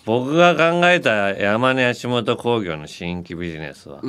[0.06, 4.02] 僕が考えた山根足元工業の新規ビジネスは、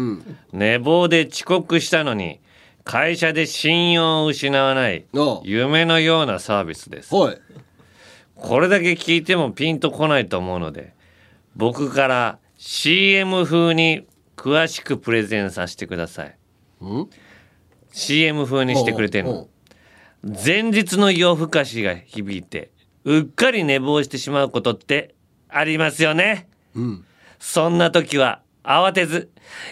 [0.52, 2.40] 寝坊で遅刻したのに
[2.84, 5.06] 会社で信用を失わない
[5.44, 7.14] 夢のようなサービスです。
[7.14, 7.38] はい。
[8.34, 10.94] これだけ聞いてもピンとこないと思うので
[11.54, 14.06] 僕から CM 風に
[14.36, 16.36] 詳しくプレゼンさせてください。
[16.84, 17.08] ん
[17.92, 19.48] ？CM 風にしてくれてんの。
[20.22, 22.70] 前日の夜更かしが響いて
[23.04, 25.14] うっかり寝坊してしまうことって
[25.48, 26.48] ありますよね。
[26.74, 27.04] うん。
[27.38, 29.30] そんな時は慌てず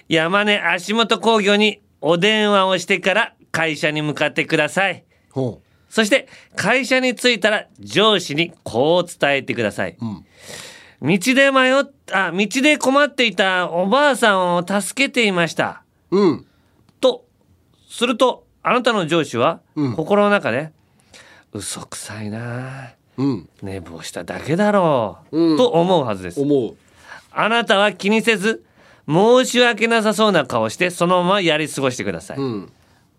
[0.09, 5.05] 山根足元工業にお電話をしてから会社に向かってください。
[5.31, 9.97] ほそして会社に着いたら上司にこう伝えてください。
[11.03, 15.83] 道で迷っあ道で困っていたおばあさんを助けていました。
[16.11, 16.47] ううん。
[17.01, 17.25] と
[17.89, 19.97] するとあなたの上司はうん。
[19.97, 20.71] 心の中で、
[21.53, 22.93] 嘘くさいな。
[23.17, 23.49] うん。
[23.63, 25.57] 寝坊しただけだろう、うん。
[25.57, 26.41] と思うはずです。
[26.41, 26.77] 思う。
[27.33, 28.65] あなたは気にせず
[29.09, 32.39] 申し訳なさそうな顔してそのままやり過ごしてください。
[32.39, 32.73] うん。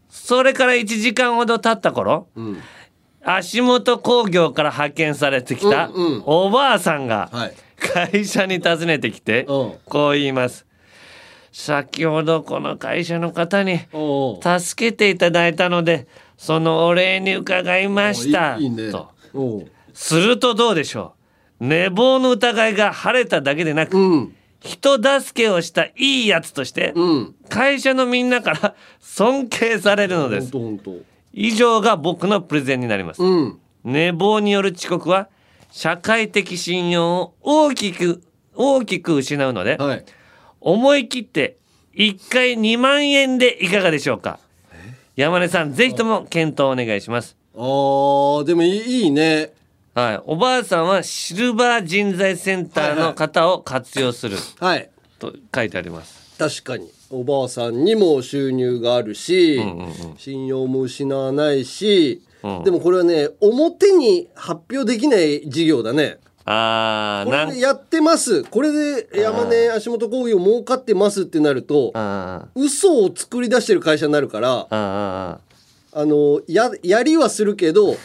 [0.09, 2.57] それから1時間ほど経った頃、ん。
[3.23, 5.91] 足元工業から派遣されてきた
[6.25, 7.53] おばあさんがはい。
[7.77, 9.73] 会社に訪ねてきてうん。
[9.85, 10.65] こう言います。
[11.51, 13.79] 先ほどこの会社の方に
[14.41, 18.57] 助けていただいたのでそのお礼に伺いました。
[18.91, 19.11] と。
[19.93, 21.13] するとどうでしょ
[21.59, 21.65] う。
[21.65, 27.35] 寝坊の疑いが晴れただけでなく、うん人助けをしたいいやつとして、うん。
[27.49, 30.51] 会社のみんなから 尊敬されるのです。
[31.33, 33.59] 以上が僕のプレゼンになります、うん。
[33.83, 35.29] 寝坊による遅刻は
[35.71, 38.21] 社会的信用を大きく
[38.55, 39.77] 大きく失うので、
[40.59, 41.57] 思い切って
[41.95, 44.39] 1回2万円でいかがでしょうか。
[45.15, 47.35] 山根さんぜひとも検討お願いします。
[47.55, 49.51] あーでもいいいいね
[49.93, 50.21] はい。
[50.25, 54.37] おばあさんはシルバー人材センターの方を活用する。
[54.59, 54.89] はい。
[55.19, 56.37] と書いてあります。
[56.37, 56.89] 確かに。
[57.09, 59.61] おばあさんにも収入があるし、
[60.17, 62.63] 信用も失わないし、うん。
[62.63, 66.19] でもこれはね表に発表できない事業だね。
[66.45, 68.43] あーなんこれでやってます。
[68.43, 71.93] これで山根足元工業儲かってますってなると
[72.55, 75.39] 嘘を作り出してる会社になるからあ
[75.93, 77.95] のややりはするけど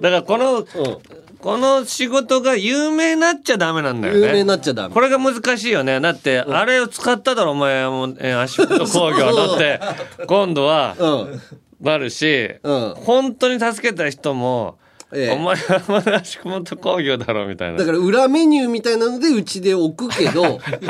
[0.00, 0.66] だからこの、
[1.40, 4.20] この仕事が有名になっちゃダメなんだよね。
[4.20, 4.94] 有名になっちゃダメ。
[4.94, 6.00] これが難しいよね。
[6.00, 9.80] だって、あれを使っただろ、お前も、えー足元工業だって、
[10.26, 10.96] 今度は、
[11.80, 12.50] なるし、
[13.04, 14.78] 本当に助けた人も、
[15.10, 17.78] お前は足元工業だろ、みたいな。
[17.78, 20.60] だから裏メニューみたいなのでうちで置くけど。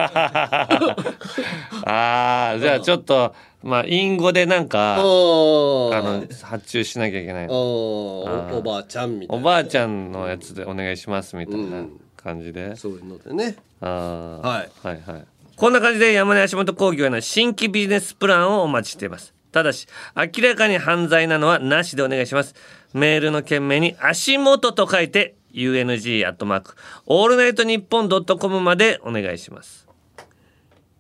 [1.85, 7.47] ああ、じゃあちょっと、まあ、隠語でなんか、あおの、発注しなきゃいけない。
[7.49, 11.85] おばあちゃんみたいおばあちゃんのやつでお願いしますみたいな
[12.17, 13.57] 感じで、そういうのでね。
[13.81, 14.47] あー。
[14.47, 14.71] はい。
[14.83, 15.25] はいはい。
[15.59, 22.55] こんな感じで山根足元工業への新規ビジネスプランをお待ちしていますただし明らかに犯罪なのはなしでお願いします。
[22.95, 26.75] メールの件名に足元と書いて UNG アットマーク
[27.07, 29.87] オールナイトニッポンドットコムまでお願いします。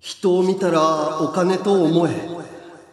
[0.01, 2.11] 人を見たらお金と思え。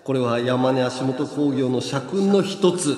[0.04, 2.96] これは山根足元工業の社訓の一つ。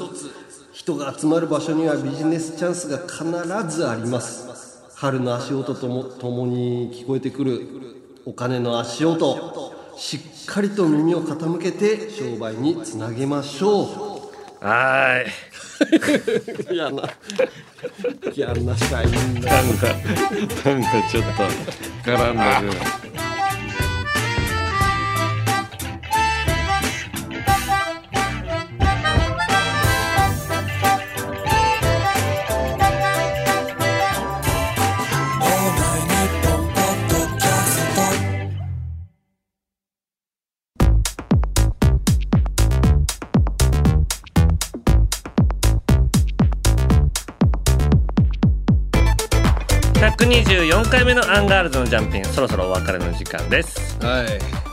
[0.74, 4.94] 人が集まる場所にはビジネスチャンスが必ずあります。
[4.96, 7.68] 春の足音ともともに聞こえてくる
[8.26, 9.77] お金の足音。
[9.98, 14.66] しっかりと耳を傾けて商売につなげましょう。
[14.66, 15.28] はー
[16.72, 16.74] い。
[16.74, 17.04] 嫌な
[18.34, 19.88] 嫌な社員だなんか。
[19.88, 22.78] なんかちょっと絡んでる
[50.88, 53.98] 124回目のアンガールズのジャンピンそろそろお別れの時間です。
[54.00, 54.28] はい。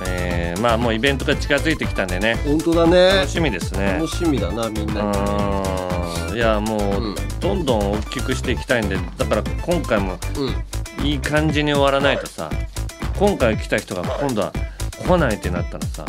[0.06, 2.36] えー、まあもうイベントが近づいてきたんでね。
[2.44, 3.08] 本当だね。
[3.16, 3.94] 楽しみですね。
[3.94, 5.02] 楽しみだなみんな。
[5.02, 6.36] にうん。
[6.36, 10.18] いやもう、どんどん大きくしていきたいんでだから今回も
[11.02, 12.50] いい感じに終わらないとさ
[13.18, 14.52] 今回来た人が今度は
[15.06, 16.04] 来ないってなったらさ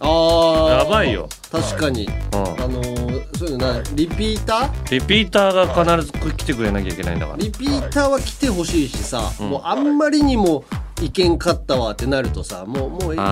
[0.00, 0.78] あー。
[0.78, 5.00] やばいよ確かに、あのーそういうのなリピーター？
[5.00, 7.38] リピーターが必ず来てくれなきゃいけないんだから。
[7.38, 9.50] リピーターは来てほしいしさ、うん。
[9.50, 10.64] もうあんまりにも
[11.02, 13.24] 意見勝ったわってなるとさもうもういいよ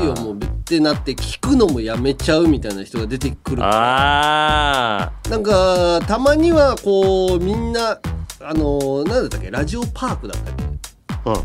[0.00, 3.62] いいよもうってなって聞くのもやめちゃうみたいな人が出てくる。
[3.62, 8.00] あなんかたまにはこうみんな
[8.40, 11.30] あのなんだったっけラジオパークだったっけ？
[11.30, 11.36] うん。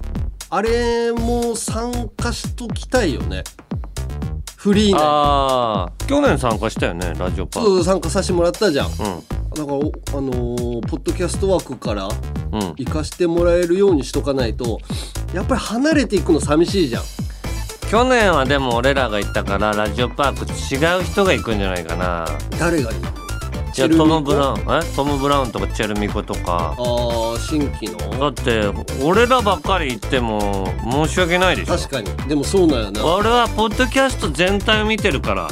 [0.51, 3.43] あれも参加しときたいよね
[4.59, 8.93] フリーな去年参加したよねラジオパーそう参加させてもらったじゃん、うん。
[8.95, 9.79] だからお
[10.09, 12.59] あのーポッドキャスト枠からうん。
[12.75, 14.81] 行かしてもらえるようにしとかないと
[15.33, 17.03] やっぱり離れていくの寂しいじゃん。
[17.89, 22.25] 去年はでも俺らが行ったからラジオパーク違う人が行くんじゃないかな。
[22.59, 22.91] 誰が
[23.83, 24.95] いいじゃあトム・ブラウンえ？
[24.95, 26.75] トム・ブラウンとかチェルミコとか。
[26.77, 26.81] あ
[27.35, 28.19] あ新規の？
[28.19, 28.61] だって
[29.03, 31.77] 俺らばっかり行っても申し訳ないでしょ。
[31.77, 32.07] 確かに。
[32.27, 33.05] でもそうなんやな。
[33.05, 35.47] 俺はポッドキャスト全体を見てるから。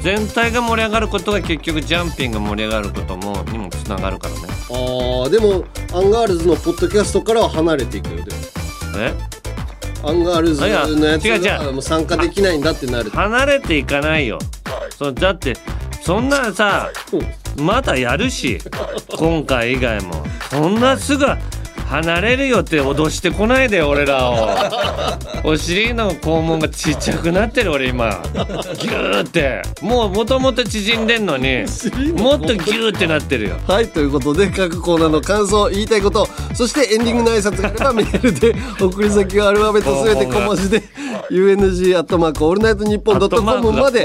[0.00, 4.40] 全体が盛り上がることが結局ジャンピン盛り上がることもにもつながるからね。
[4.70, 8.28] ああでもアンガールズのポッドキャストからは離れていくよでも。
[8.98, 9.14] え？
[10.06, 10.68] アンガールズの
[11.06, 11.66] やついや違う違う。
[11.66, 13.10] がもう参加できないんだってなる。
[13.10, 14.38] 離れていかないよ。
[14.90, 15.56] そうだって
[16.04, 16.90] そんなさ
[17.56, 18.58] まだやるし
[19.16, 20.22] 今回以外も。
[20.50, 21.24] そんなすぐ
[21.86, 24.48] 離れるよって脅してこないで俺らを。
[25.44, 28.20] お尻の肛門がちっちゃくなってる俺今。
[28.32, 29.62] ギューって。
[29.82, 31.64] もうもともと縮んでんのに
[32.16, 33.56] もっとギューってなってるよ。
[33.66, 40.82] はいということで各コーナーの感想言いたいことそしてエンディングの挨拶があればメールで 送り先はアルファベットすべて小文字で
[41.30, 44.04] UNG アットマークオールナイトニッポンドットコムまで。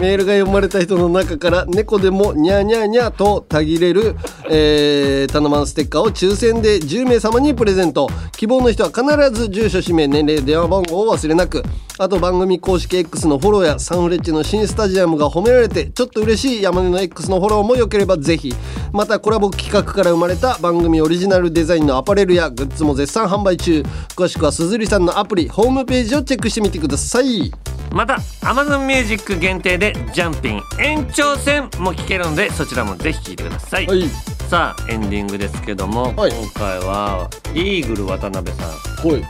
[0.00, 4.16] メールが読まれた人の中から猫でもニャーニャーニャーとたぎれる、
[4.50, 8.08] えー、タナマンステッカーを抽選で10名様にプレゼント。
[8.36, 11.62] 希望の人は必ず住所氏名年齢電話番号を忘れなく。
[11.98, 18.52] あと番組公式 X のフォローやサンフレッチェの新スタジアムが褒められてちょっと嬉しい山根の X のフォローもよければぜひ。
[18.92, 23.82] またコラボ企画から生まれた番組オリジナルデザインのアパレルやグッズも絶賛販売中。
[24.16, 27.52] 詳しくはすずりさんのアプリホームページをチェックしてみてください。
[27.94, 36.30] また Amazon Music 限定でジャンピン延長戦も聴けるのでそちらもぜひ聴いてください、はいさあエンディングですけども、はい。
[36.30, 38.68] 今回はイーグル渡辺さん。
[39.08, 39.24] はい。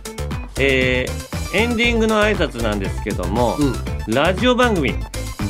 [0.60, 4.92] えーエンディングの挨拶なんですけども、うラジオ番組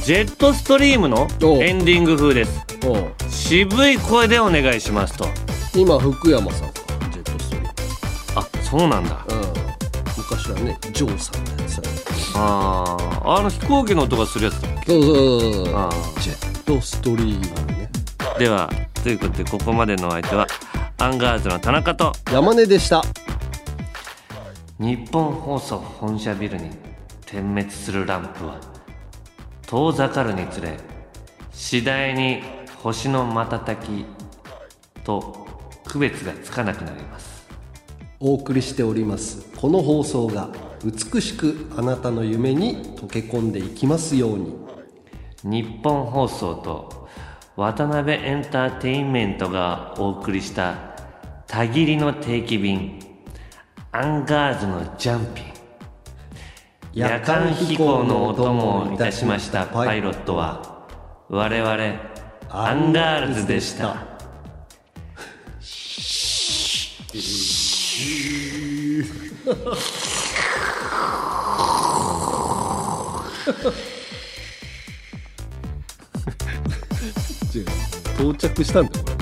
[0.05, 1.65] ジェットストリームのおう。
[1.65, 2.65] エンディング風です。
[2.87, 3.13] おう。
[3.29, 5.27] 渋い声でお願いしますと。
[5.75, 6.75] 今福山さんか
[7.11, 9.27] ジェットストリーあそうなんだ。
[9.29, 9.43] ムうん。
[10.19, 11.97] 昔はねジョーさんのやつだね。
[12.37, 13.29] あー。
[13.29, 15.91] あの飛行機の音がするやつだそうそうそうそうあ
[16.21, 17.27] ジェットストリー
[17.67, 17.81] ムね。
[17.81, 17.84] ー
[18.39, 18.69] では
[19.05, 20.47] ということでここまでのお相手は
[20.99, 23.03] アンガールズの田中と山根でした。
[24.81, 26.71] ニッポン放送本社ビルに
[27.27, 28.61] 点滅するランプは
[29.69, 30.77] 遠ざかるにつれ
[31.53, 32.43] 次第に
[32.83, 34.05] 星の瞬き
[35.05, 35.47] と
[35.87, 37.47] 区別がつかなくなります。
[38.19, 39.47] お送りしております。
[39.57, 40.49] この放送が
[40.83, 44.57] 美しくあなたの夢に溶け込んでいきますように。
[45.45, 47.04] ニッポン放送と
[47.57, 50.75] ワタナベエンターテインメントがお送りした
[51.47, 52.99] たぎりの定期便
[53.93, 55.45] アンガールズのジャンピン。
[56.93, 60.87] 夜間飛行のお供をいたしましたパイロットは
[61.29, 61.75] 我々
[62.51, 64.15] アンガールズでした
[78.19, 79.14] 到着したんだよ。